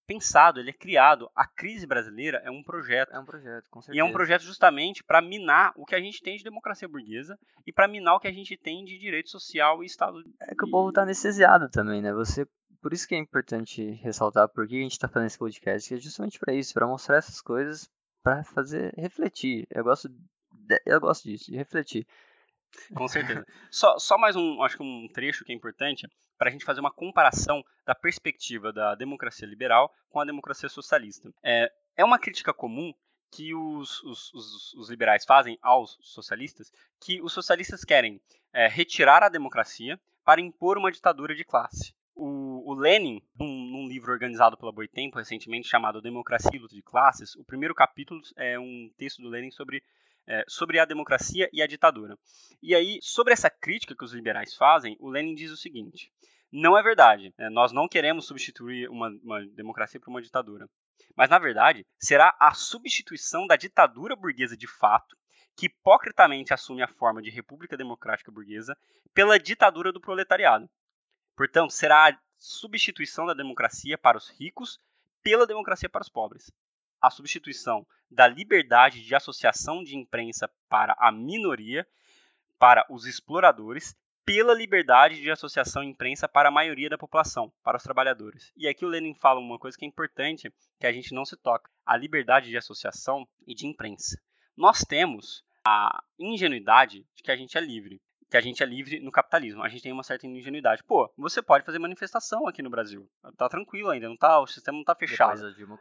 [0.07, 1.31] pensado, ele é criado.
[1.35, 3.13] A crise brasileira é um projeto.
[3.13, 3.97] É um projeto, com certeza.
[3.97, 7.39] E é um projeto justamente para minar o que a gente tem de democracia burguesa
[7.67, 10.23] e para minar o que a gente tem de direito social e Estado.
[10.41, 12.13] É que o povo tá anestesiado também, né?
[12.13, 12.47] Você
[12.83, 15.95] por isso que é importante ressaltar por que a gente está fazendo esse podcast, que
[15.95, 17.89] é justamente para isso, para mostrar essas coisas,
[18.25, 19.69] para fazer refletir.
[19.71, 22.05] Eu gosto, de, eu gosto disso, de refletir.
[22.95, 23.47] Com certeza.
[23.71, 26.09] só, só mais um, acho que um trecho que é importante
[26.39, 31.33] para a gente fazer uma comparação da perspectiva da democracia liberal com a democracia socialista.
[31.43, 32.93] É, é uma crítica comum
[33.31, 36.71] que os, os, os, os liberais fazem aos socialistas,
[37.01, 38.21] que os socialistas querem
[38.53, 41.95] é, retirar a democracia para impor uma ditadura de classe.
[42.15, 46.83] O, o Lenin, num, num, livro organizado pela Boitempo recentemente chamado Democracia e Luta de
[46.83, 49.83] Classes, o primeiro capítulo é um texto do Lenin sobre
[50.27, 52.17] é, sobre a democracia e a ditadura.
[52.63, 56.13] E aí, sobre essa crítica que os liberais fazem, o Lenin diz o seguinte:
[56.51, 57.33] não é verdade.
[57.39, 60.69] É, nós não queremos substituir uma, uma democracia por uma ditadura.
[61.17, 65.17] Mas, na verdade, será a substituição da ditadura burguesa de fato,
[65.57, 68.77] que hipocritamente assume a forma de república democrática burguesa,
[69.13, 70.69] pela ditadura do proletariado.
[71.37, 74.79] Portanto, será a substituição da democracia para os ricos
[75.23, 76.51] pela democracia para os pobres
[77.03, 81.87] a substituição da liberdade de associação de imprensa para a minoria,
[82.59, 87.83] para os exploradores, pela liberdade de associação imprensa para a maioria da população, para os
[87.83, 88.53] trabalhadores.
[88.57, 91.37] E aqui o Lenin fala uma coisa que é importante, que a gente não se
[91.37, 94.17] toca: a liberdade de associação e de imprensa.
[94.57, 98.01] Nós temos a ingenuidade de que a gente é livre
[98.33, 99.63] que a gente é livre no capitalismo.
[99.63, 100.83] A gente tem uma certa ingenuidade.
[100.83, 103.07] Pô, você pode fazer manifestação aqui no Brasil.
[103.37, 105.33] Tá tranquilo ainda, não tá, o sistema não tá fechado.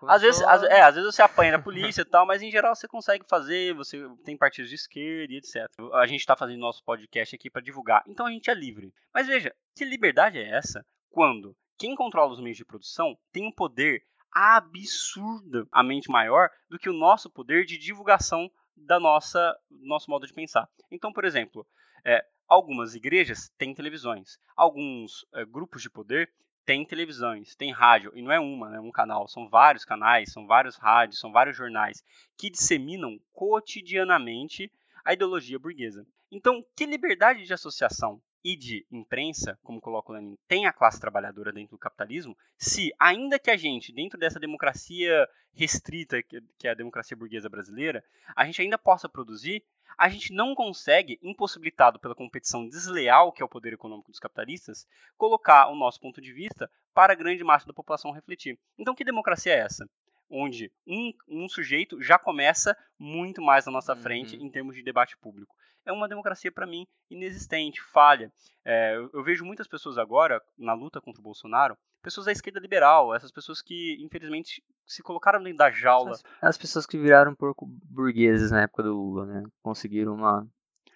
[0.06, 2.76] Às vezes, às, é, às vezes você apanha da polícia e tal, mas em geral
[2.76, 5.66] você consegue fazer, você tem partidos de esquerda e etc.
[5.94, 8.04] A gente tá fazendo nosso podcast aqui para divulgar.
[8.06, 8.94] Então a gente é livre.
[9.14, 13.52] Mas veja, que liberdade é essa quando quem controla os meios de produção tem um
[13.52, 20.34] poder absurdamente maior do que o nosso poder de divulgação da nossa nosso modo de
[20.34, 20.68] pensar.
[20.92, 21.66] Então, por exemplo,
[22.04, 26.30] é, Algumas igrejas têm televisões, alguns é, grupos de poder
[26.66, 30.46] têm televisões, têm rádio, e não é uma, né, um canal, são vários canais, são
[30.46, 32.04] vários rádios, são vários jornais
[32.38, 34.70] que disseminam cotidianamente
[35.06, 36.06] a ideologia burguesa.
[36.30, 41.00] Então, que liberdade de associação e de imprensa, como coloca o Lenin, tem a classe
[41.00, 46.72] trabalhadora dentro do capitalismo, se, ainda que a gente, dentro dessa democracia restrita, que é
[46.72, 48.04] a democracia burguesa brasileira,
[48.36, 49.64] a gente ainda possa produzir
[49.98, 54.88] a gente não consegue, impossibilitado pela competição desleal que é o poder econômico dos capitalistas,
[55.18, 58.58] colocar o nosso ponto de vista para a grande massa da população refletir.
[58.78, 59.88] Então, que democracia é essa?
[60.32, 64.46] Onde um, um sujeito já começa muito mais na nossa frente uhum.
[64.46, 65.54] em termos de debate público.
[65.86, 68.32] É uma democracia, para mim, inexistente, falha.
[68.64, 72.60] É, eu, eu vejo muitas pessoas agora, na luta contra o Bolsonaro, pessoas da esquerda
[72.60, 76.12] liberal, essas pessoas que, infelizmente, se colocaram dentro da jaula.
[76.12, 79.44] As, as pessoas que viraram porco burgueses na época do Lula, né?
[79.62, 80.48] Conseguiram uma,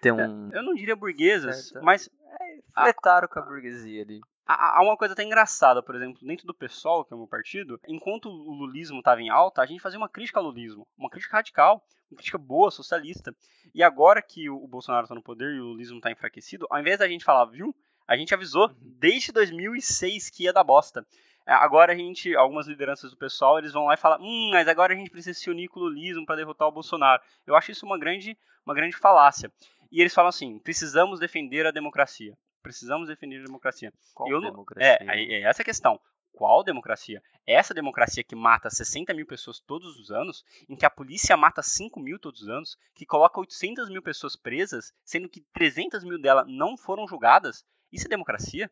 [0.01, 0.49] ter é, um...
[0.53, 1.83] Eu não diria burguesas, certo.
[1.83, 2.09] mas...
[2.39, 4.21] É, fletaram a, com a burguesia ali.
[4.47, 7.79] Há uma coisa até engraçada, por exemplo, dentro do PSOL, que é o meu partido,
[7.87, 11.37] enquanto o lulismo estava em alta, a gente fazia uma crítica ao lulismo, uma crítica
[11.37, 13.35] radical, uma crítica boa, socialista.
[13.73, 16.99] E agora que o Bolsonaro está no poder e o lulismo está enfraquecido, ao invés
[16.99, 17.75] da gente falar, viu,
[18.07, 18.75] a gente avisou uhum.
[18.99, 21.03] desde 2006 que ia dar bosta.
[21.47, 24.67] É, agora a gente, algumas lideranças do pessoal, eles vão lá e falam, hum, mas
[24.67, 27.21] agora a gente precisa se unir com o lulismo para derrotar o Bolsonaro.
[27.47, 29.51] Eu acho isso uma grande, uma grande falácia.
[29.91, 32.35] E eles falam assim, precisamos defender a democracia.
[32.65, 33.93] Precisamos defender a democracia.
[34.15, 34.97] Qual eu democracia?
[34.99, 36.01] É, é essa a questão.
[36.31, 37.21] Qual democracia?
[37.45, 41.61] Essa democracia que mata 60 mil pessoas todos os anos, em que a polícia mata
[41.61, 46.19] 5 mil todos os anos, que coloca 800 mil pessoas presas, sendo que 300 mil
[46.19, 48.71] delas não foram julgadas, isso é democracia?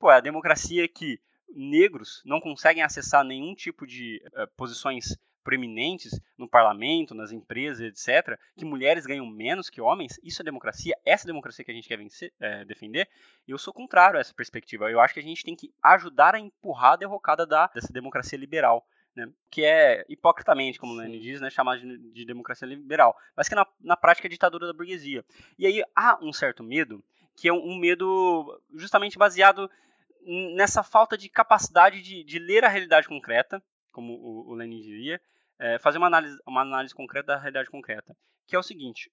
[0.00, 5.16] Pô, é a democracia que negros não conseguem acessar nenhum tipo de uh, posições
[5.48, 10.94] preeminentes no parlamento, nas empresas, etc., que mulheres ganham menos que homens, isso é democracia?
[11.06, 13.08] Essa é democracia que a gente quer vencer, é, defender?
[13.46, 14.90] Eu sou contrário a essa perspectiva.
[14.90, 18.38] Eu acho que a gente tem que ajudar a empurrar a derrocada da, dessa democracia
[18.38, 18.86] liberal.
[19.16, 23.48] Né, que é, hipocritamente, como o Lenin diz, né, chamada de, de, democracia liberal, mas
[23.48, 25.24] que na, na prática é ditadura da burguesia.
[25.58, 27.02] E aí há um certo medo
[27.34, 29.70] que é um, medo justamente baseado
[30.54, 35.20] nessa falta de capacidade de, de ler a realidade concreta, como o, o Lenin diria,
[35.58, 39.10] é, fazer uma análise, uma análise concreta da realidade concreta, que é o seguinte: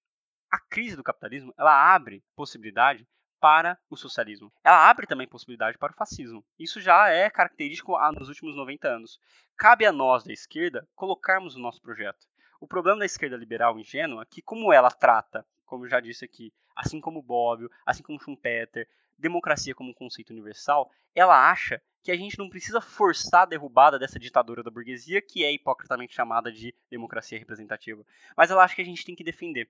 [0.52, 3.08] a crise do capitalismo ela abre possibilidade
[3.40, 4.52] para o socialismo.
[4.64, 6.44] Ela abre também possibilidade para o fascismo.
[6.58, 9.20] Isso já é característico nos últimos 90 anos.
[9.58, 12.26] Cabe a nós da esquerda colocarmos o nosso projeto.
[12.60, 16.26] O problema da esquerda liberal ingênua é que, como ela trata, como eu já disse
[16.26, 18.88] aqui, assim como Bobbio, assim como Schumpeter,
[19.18, 23.98] democracia como um conceito universal, ela acha que a gente não precisa forçar a derrubada
[23.98, 28.06] dessa ditadura da burguesia, que é hipocritamente chamada de democracia representativa.
[28.38, 29.70] Mas ela acha que a gente tem que defender.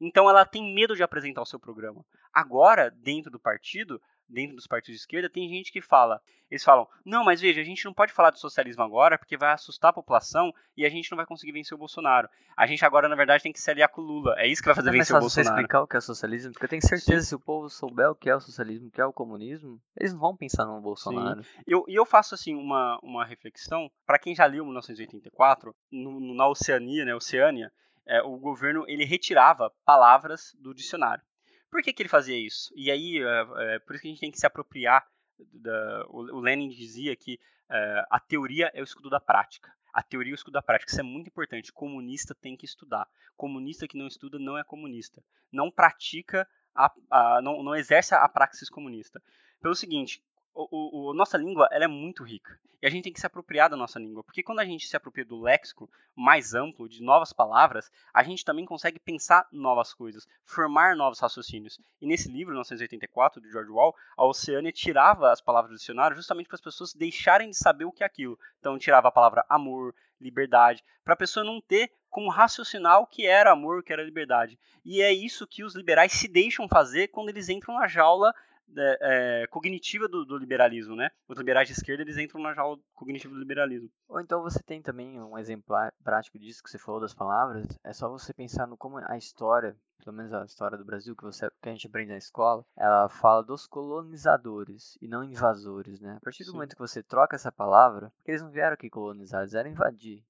[0.00, 2.04] Então ela tem medo de apresentar o seu programa.
[2.32, 6.20] Agora, dentro do partido, dentro dos partidos de esquerda, tem gente que fala,
[6.50, 9.52] eles falam, não, mas veja, a gente não pode falar de socialismo agora porque vai
[9.52, 12.28] assustar a população e a gente não vai conseguir vencer o Bolsonaro.
[12.56, 14.34] A gente agora, na verdade, tem que se aliar com o Lula.
[14.38, 15.48] É isso que vai fazer é vencer o Bolsonaro.
[15.48, 17.28] Você explicar o que é socialismo, porque eu tenho certeza Sim.
[17.28, 20.12] se o povo souber o que é o socialismo, o que é o comunismo, eles
[20.12, 21.42] não vão pensar no Bolsonaro.
[21.42, 21.50] Sim.
[21.66, 26.48] Eu, e eu faço assim uma, uma reflexão para quem já leu 1984 no, na
[26.48, 27.72] Oceania, né, Oceânia,
[28.06, 31.24] é, o governo ele retirava palavras do dicionário.
[31.70, 32.72] Por que, que ele fazia isso?
[32.74, 35.06] E aí, é, é, por isso que a gente tem que se apropriar.
[35.52, 37.38] Da, o, o Lenin dizia que
[37.70, 39.72] é, a teoria é o estudo da prática.
[39.92, 40.90] A teoria é o estudo da prática.
[40.90, 41.72] Isso é muito importante.
[41.72, 43.06] Comunista tem que estudar.
[43.36, 45.22] Comunista que não estuda não é comunista.
[45.52, 49.22] Não pratica, a, a, não, não exerce a praxis comunista.
[49.60, 50.22] Pelo seguinte,
[50.56, 53.70] o, o, nossa língua ela é muito rica e a gente tem que se apropriar
[53.70, 57.32] da nossa língua, porque quando a gente se apropria do léxico mais amplo, de novas
[57.32, 61.80] palavras, a gente também consegue pensar novas coisas, formar novos raciocínios.
[62.00, 66.48] E nesse livro, 1984, de George Wall, a Oceânia tirava as palavras do dicionário justamente
[66.48, 68.38] para as pessoas deixarem de saber o que é aquilo.
[68.60, 73.26] Então, tirava a palavra amor, liberdade, para a pessoa não ter como raciocinar o que
[73.26, 74.58] era amor, o que era liberdade.
[74.84, 78.34] E é isso que os liberais se deixam fazer quando eles entram na jaula
[78.76, 81.10] é, é, cognitiva do, do, liberalismo, né?
[81.28, 83.90] Os liberais de esquerda eles entram na jaula cognitiva do liberalismo.
[84.08, 87.66] Ou então você tem também um exemplo prático disso que você falou das palavras.
[87.84, 91.24] É só você pensar no como a história, pelo menos a história do Brasil que
[91.24, 96.16] você que a gente aprende na escola, ela fala dos colonizadores e não invasores, né?
[96.16, 96.56] A partir do Sim.
[96.56, 100.24] momento que você troca essa palavra, porque eles não vieram aqui colonizar, eles vieram invadir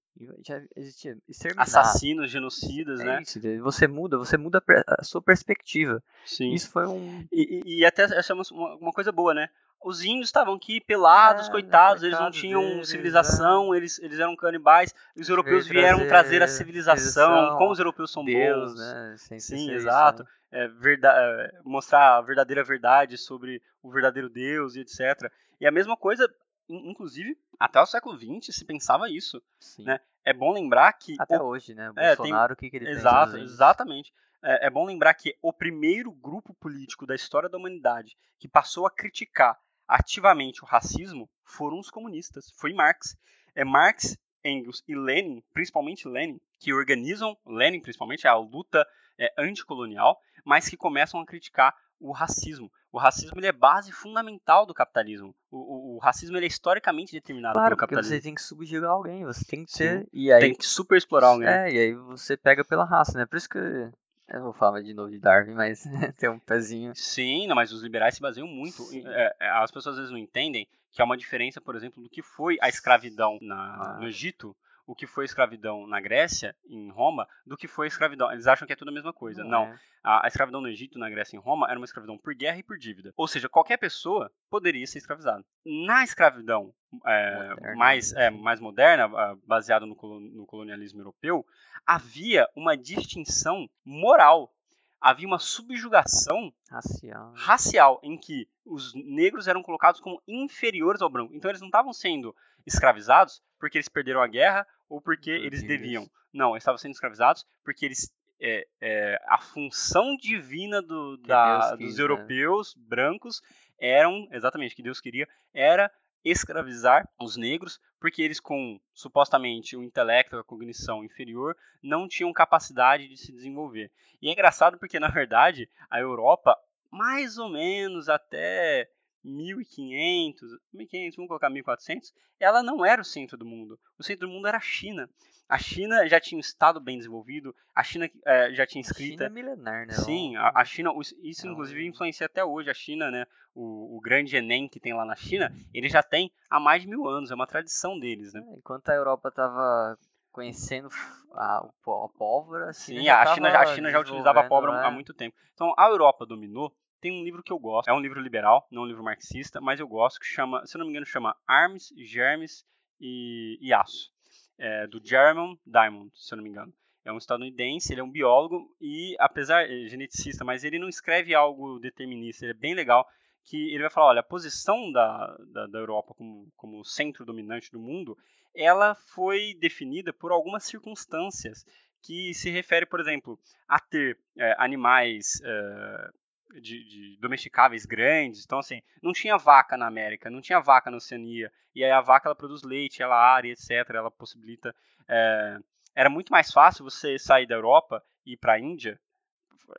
[0.45, 1.17] já existia
[1.57, 3.23] assassinos, genocidas, é né?
[3.23, 6.03] Isso, você muda, você muda a sua perspectiva.
[6.25, 6.53] Sim.
[6.53, 9.49] Isso foi um e, e até essa é uma, uma coisa boa, né?
[9.85, 13.77] Os índios estavam aqui pelados, é, coitados, eles não tinham deles, civilização, é.
[13.77, 14.93] eles, eles eram canibais.
[15.15, 18.79] Os europeus vieram trazer, trazer a civilização, como os europeus são Deus, bons.
[18.81, 19.15] Né?
[19.19, 20.23] Sem Sim, exato.
[20.23, 20.65] Isso, né?
[20.65, 25.31] é, verdade, é, mostrar a verdadeira verdade sobre o verdadeiro Deus e etc.
[25.61, 26.29] E a mesma coisa
[26.69, 29.43] inclusive, até o século XX se pensava isso.
[29.79, 30.01] Né?
[30.25, 31.15] É bom lembrar que.
[31.19, 31.45] Até o...
[31.45, 31.91] hoje, né?
[31.91, 33.45] O é, Bolsonaro, o que, que ele Exato, pensa?
[33.45, 34.13] Exatamente.
[34.43, 38.87] É, é bom lembrar que o primeiro grupo político da história da humanidade que passou
[38.87, 39.59] a criticar
[39.89, 42.53] ativamente o racismo foram os comunistas.
[42.57, 43.17] Foi Marx.
[43.55, 48.87] É Marx, Engels e Lenin, principalmente Lenin, que organizam, Lenin principalmente, a luta
[49.19, 52.71] é, anticolonial, mas que começam a criticar o racismo.
[52.97, 55.35] O racismo ele é base fundamental do capitalismo.
[55.51, 58.11] O, o, o racismo ele é historicamente determinado claro, pelo capitalismo.
[58.11, 60.09] Porque você tem que subjugar alguém, você tem que ser.
[60.15, 61.47] E aí, tem que super explorar alguém.
[61.47, 63.27] É, e aí você pega pela raça, né?
[63.27, 63.59] Por isso que.
[63.59, 65.85] Eu vou falar de novo de Darwin, mas
[66.17, 66.93] tem um pezinho.
[66.97, 68.83] Sim, não, mas os liberais se baseiam muito.
[68.95, 72.09] É, é, as pessoas às vezes não entendem que há uma diferença, por exemplo, do
[72.09, 73.99] que foi a escravidão na, ah.
[74.01, 78.31] no Egito o que foi escravidão na Grécia, em Roma, do que foi escravidão.
[78.31, 79.43] Eles acham que é tudo a mesma coisa.
[79.43, 79.51] Não.
[79.51, 79.65] Não.
[79.65, 79.79] É.
[80.03, 82.59] A, a, escravidão no Egito, na Grécia e em Roma era uma escravidão por guerra
[82.59, 83.13] e por dívida.
[83.17, 85.45] Ou seja, qualquer pessoa poderia ser escravizada.
[85.65, 86.73] Na escravidão
[87.05, 89.09] é, moderna, mais, é, mais moderna,
[89.45, 91.45] baseada no, no colonialismo europeu,
[91.85, 94.53] havia uma distinção moral
[94.99, 97.33] havia uma subjugação racial.
[97.37, 101.35] racial em que os negros eram colocados como inferiores ao branco.
[101.35, 102.35] Então eles não estavam sendo
[102.67, 106.09] escravizados porque eles perderam a guerra ou porque eles deviam.
[106.33, 108.11] Não, eles estavam sendo escravizados porque eles
[108.41, 112.03] é, é, a função divina do, da, quis, dos né?
[112.03, 112.83] europeus né?
[112.87, 113.41] brancos
[113.79, 115.91] eram exatamente o que Deus queria era
[116.25, 123.09] escravizar os negros porque eles com supostamente o intelecto, a cognição inferior não tinham capacidade
[123.09, 123.91] de se desenvolver.
[124.21, 126.57] E é engraçado porque na verdade a Europa
[126.91, 128.89] mais ou menos até
[129.27, 133.79] 1500, 1500, vamos colocar 1400, ela não era o centro do mundo.
[133.99, 135.09] O centro do mundo era a China.
[135.49, 139.27] A China já tinha um estado bem desenvolvido, a China é, já tinha escrita.
[139.27, 139.95] A China é milenar, né?
[139.95, 140.91] Sim, a, a China,
[141.23, 142.69] isso inclusive influencia até hoje.
[142.69, 143.27] A China, né?
[143.55, 146.89] O, o, grande Enem que tem lá na China, ele já tem há mais de
[146.89, 148.45] mil anos, é uma tradição deles, né?
[148.49, 149.97] É, enquanto a Europa estava
[150.33, 150.89] conhecendo
[151.33, 154.91] a, a pólvora, a China Sim, a China, a China já utilizava a pólvora há
[154.91, 155.37] muito tempo.
[155.55, 157.89] Então a Europa dominou tem um livro que eu gosto.
[157.89, 160.79] É um livro liberal, não um livro marxista, mas eu gosto, que chama, se eu
[160.79, 162.65] não me engano, chama Armes, Germes
[163.01, 164.11] e, e Aço.
[164.59, 166.73] É, do Jeremy Diamond, se eu não me engano.
[167.05, 171.35] É um estadunidense, ele é um biólogo e, apesar, é geneticista, mas ele não escreve
[171.35, 173.07] algo determinista, ele é bem legal,
[173.45, 177.71] que ele vai falar, olha, a posição da, da, da Europa como, como centro dominante
[177.71, 178.19] do mundo,
[178.53, 181.65] ela foi definida por algumas circunstâncias
[182.03, 183.39] que se refere, por exemplo,
[183.69, 186.11] a ter é, animais é,
[186.55, 188.45] de, de, domesticáveis grandes.
[188.45, 191.53] Então, assim, não tinha vaca na América, não tinha vaca na Oceania.
[191.75, 193.71] E aí a vaca ela produz leite, ela área, etc.
[193.91, 194.75] Ela possibilita.
[195.09, 195.59] É,
[195.95, 199.01] era muito mais fácil você sair da Europa e ir para a Índia,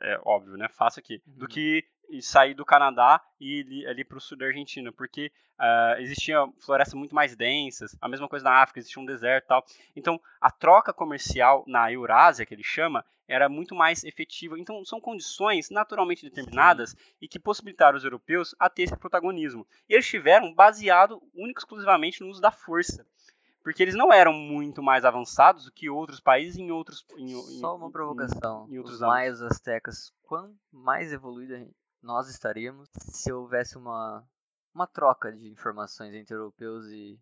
[0.02, 0.68] é óbvio, né?
[0.68, 1.34] Fácil aqui, uhum.
[1.34, 1.84] do que
[2.20, 6.94] sair do Canadá e ir ali para o sul da Argentina, porque uh, existia florestas
[6.94, 9.64] muito mais densas, a mesma coisa na África, existia um deserto e tal.
[9.94, 14.58] Então, a troca comercial na Eurásia, que ele chama, era muito mais efetiva.
[14.58, 19.66] Então, são condições naturalmente determinadas e que possibilitaram os europeus a ter esse protagonismo.
[19.88, 23.06] E eles tiveram baseado único exclusivamente no uso da força.
[23.62, 27.04] Porque eles não eram muito mais avançados do que outros países em outros.
[27.18, 27.28] Em,
[27.60, 28.66] Só uma provocação.
[28.68, 31.68] Em, em outros os maias astecas, quanto mais evoluída
[32.02, 34.24] nós estaríamos se houvesse uma,
[34.72, 37.18] uma troca de informações entre europeus e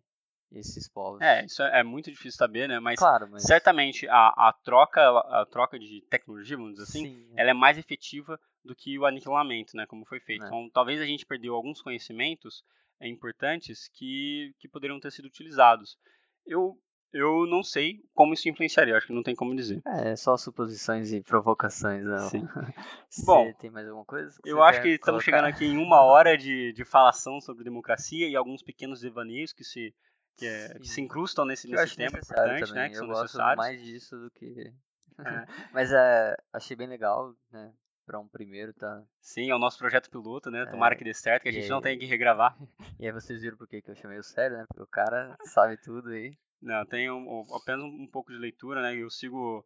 [0.51, 1.21] esses povos.
[1.21, 2.79] É, isso é, é muito difícil saber, né?
[2.79, 3.43] Mas, claro, mas...
[3.43, 7.41] certamente a, a, troca, a troca de tecnologia, vamos dizer assim, Sim, é.
[7.41, 9.85] ela é mais efetiva do que o aniquilamento, né?
[9.85, 10.43] Como foi feito.
[10.43, 10.47] É.
[10.47, 12.63] Então, talvez a gente perdeu alguns conhecimentos
[12.99, 15.97] é, importantes que, que poderiam ter sido utilizados.
[16.45, 16.77] Eu
[17.13, 19.81] eu não sei como isso influenciaria, acho que não tem como dizer.
[19.85, 22.29] É, só suposições e provocações, não.
[22.29, 22.45] Sim.
[23.25, 24.37] Bom, tem mais alguma coisa?
[24.45, 28.35] Eu acho que estamos chegando aqui em uma hora de, de falação sobre democracia e
[28.35, 29.93] alguns pequenos devaneios que se,
[30.37, 32.89] que, é, que se incrustam nesse, nesse tema importante, né?
[32.89, 34.73] Que eu gosto mais disso do que.
[35.19, 35.47] É.
[35.73, 37.73] Mas é, achei bem legal, né?
[38.07, 39.03] para um primeiro, tá?
[39.19, 40.65] Sim, é o nosso projeto piloto, né?
[40.67, 42.57] Tomara é, que dê certo, que a gente aí, não tenha que regravar.
[42.99, 44.65] E aí vocês viram por que eu chamei o sério, né?
[44.67, 46.37] Porque o cara sabe tudo aí.
[46.61, 48.95] Não, tenho apenas um pouco de leitura, né?
[48.95, 49.65] Eu sigo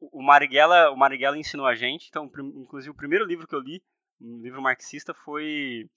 [0.00, 3.82] o Marighella, o Marighella ensinou a gente, então, inclusive o primeiro livro que eu li,
[4.20, 5.88] um livro marxista, foi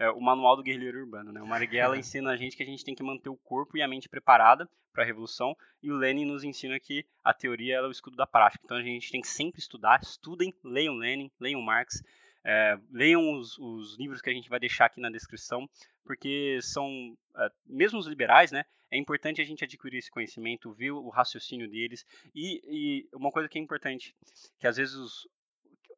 [0.00, 1.42] é, o Manual do Guerrilheiro Urbano, né?
[1.42, 3.86] O Marighella ensina a gente que a gente tem que manter o corpo e a
[3.86, 7.90] mente preparada para a revolução, e o Lenin nos ensina que a teoria é o
[7.90, 8.64] escudo da prática.
[8.64, 12.02] Então a gente tem que sempre estudar, estudem, leiam Lenin, leiam Marx,
[12.42, 15.68] é, leiam os, os, livros que a gente vai deixar aqui na descrição,
[16.02, 20.90] porque são, é, mesmo os liberais, né, é importante a gente adquirir esse conhecimento, ver
[20.90, 24.16] o raciocínio deles, e, e uma coisa que é importante,
[24.58, 25.28] que às vezes os,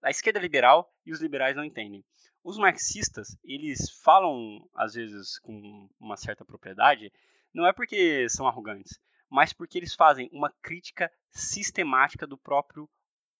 [0.02, 2.04] a esquerda é liberal e os liberais não entendem.
[2.44, 7.12] Os marxistas, eles falam, às vezes, com uma certa propriedade,
[7.54, 8.98] não é porque são arrogantes,
[9.30, 12.88] mas porque eles fazem uma crítica sistemática do próprio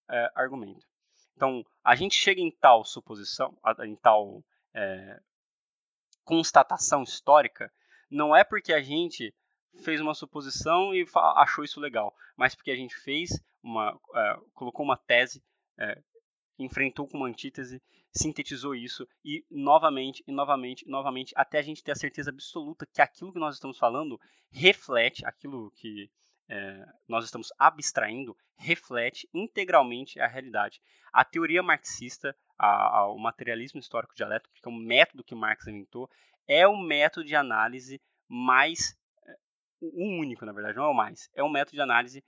[0.08, 0.86] é, argumento.
[1.34, 5.20] Então, a gente chega em tal suposição, em tal é,
[6.24, 7.72] constatação histórica,
[8.08, 9.34] não é porque a gente
[9.82, 11.04] fez uma suposição e
[11.36, 13.30] achou isso legal, mas porque a gente fez
[13.62, 15.42] uma, é, colocou uma tese,
[16.58, 17.82] enfrentou com uma antítese,
[18.12, 22.86] sintetizou isso e novamente, e novamente, e novamente, até a gente ter a certeza absoluta
[22.86, 26.10] que aquilo que nós estamos falando reflete aquilo que
[26.48, 30.80] é, nós estamos abstraindo, reflete integralmente a realidade.
[31.12, 35.66] A teoria marxista, a, a, o materialismo histórico dialético, que é um método que Marx
[35.66, 36.10] inventou,
[36.46, 38.94] é o método de análise mais
[39.26, 39.36] é,
[39.80, 42.24] o único, na verdade, não é o mais, é um método de análise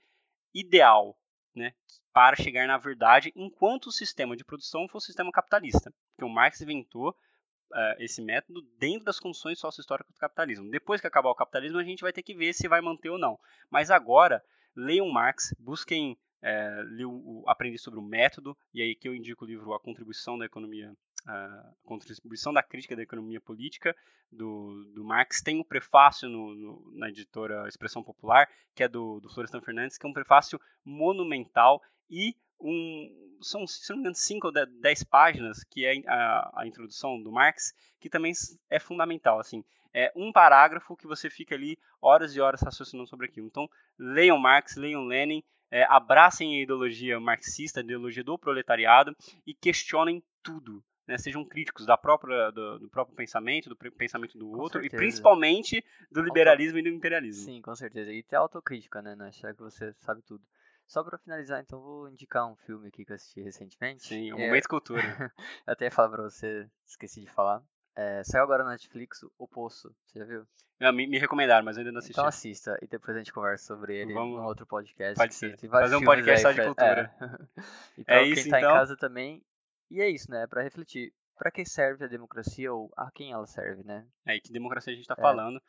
[0.53, 1.15] ideal,
[1.55, 1.73] né,
[2.13, 6.29] para chegar na verdade, enquanto o sistema de produção for o sistema capitalista, que o
[6.29, 10.69] Marx inventou uh, esse método dentro das condições sócio-históricas do capitalismo.
[10.69, 13.17] Depois que acabar o capitalismo, a gente vai ter que ver se vai manter ou
[13.17, 13.39] não.
[13.69, 14.43] Mas agora,
[14.75, 19.47] leiam Marx, busquem é, o, aprender sobre o método, e aí que eu indico o
[19.47, 20.93] livro A Contribuição da Economia
[21.27, 23.95] a contribuição da crítica da economia política
[24.31, 29.19] do, do Marx tem um prefácio no, no, na editora Expressão Popular, que é do,
[29.19, 34.15] do Florestan Fernandes, que é um prefácio monumental e um, são, se não me engano,
[34.15, 38.31] 5 ou 10 páginas, que é a, a, introdução do Marx, que também
[38.69, 39.39] é fundamental.
[39.39, 39.63] Assim,
[39.93, 43.47] é um parágrafo que você fica ali horas e horas raciocinando sobre aquilo.
[43.47, 49.15] Então, leiam Marx, leiam Lenin, é, abracem a ideologia marxista, a ideologia do proletariado
[49.45, 54.49] e questionem tudo né, sejam críticos da própria, do, do, próprio pensamento, do pensamento do
[54.49, 54.95] com outro, certeza.
[54.95, 56.87] e principalmente do liberalismo Auto...
[56.87, 57.45] e do imperialismo.
[57.45, 58.11] Sim, com certeza.
[58.11, 59.15] E ter autocrítica, né?
[59.15, 60.43] Não achar que você sabe tudo.
[60.87, 64.07] Só para finalizar, então, vou indicar um filme aqui que eu assisti recentemente.
[64.07, 64.47] Sim, o é...
[64.47, 65.01] Momento Cultura.
[65.65, 67.63] eu até ia falar pra você, esqueci de falar.
[67.95, 70.45] É, saiu agora na Netflix O Poço, você já viu?
[70.79, 72.11] Não, me, me, recomendaram, mas eu ainda não assisti.
[72.11, 74.37] Então assista e depois a gente conversa sobre ele Vamos...
[74.37, 75.15] num outro podcast.
[75.15, 75.57] Pode ser.
[75.57, 77.15] Fazer um podcast só de cultura.
[77.21, 77.25] É.
[77.97, 78.71] então, é isso, quem tá então...
[78.71, 79.41] em casa também.
[79.89, 80.45] E é isso, né?
[80.47, 84.05] Para refletir para que serve a democracia ou a quem ela serve, né?
[84.25, 85.21] É, e que democracia a gente está é.
[85.21, 85.61] falando.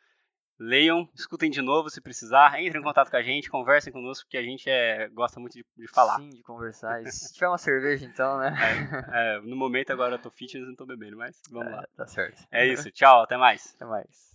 [0.59, 4.37] Leiam, escutem de novo se precisar, entrem em contato com a gente, conversem conosco, porque
[4.37, 6.17] a gente é, gosta muito de, de falar.
[6.17, 7.03] Sim, de conversar.
[7.03, 8.55] E se tiver uma cerveja, então, né?
[9.13, 11.75] É, é, no momento agora eu tô fitness e não tô bebendo, mas vamos é,
[11.75, 11.87] lá.
[11.95, 12.43] Tá certo.
[12.51, 13.75] É isso, tchau, até mais.
[13.75, 14.25] Até mais.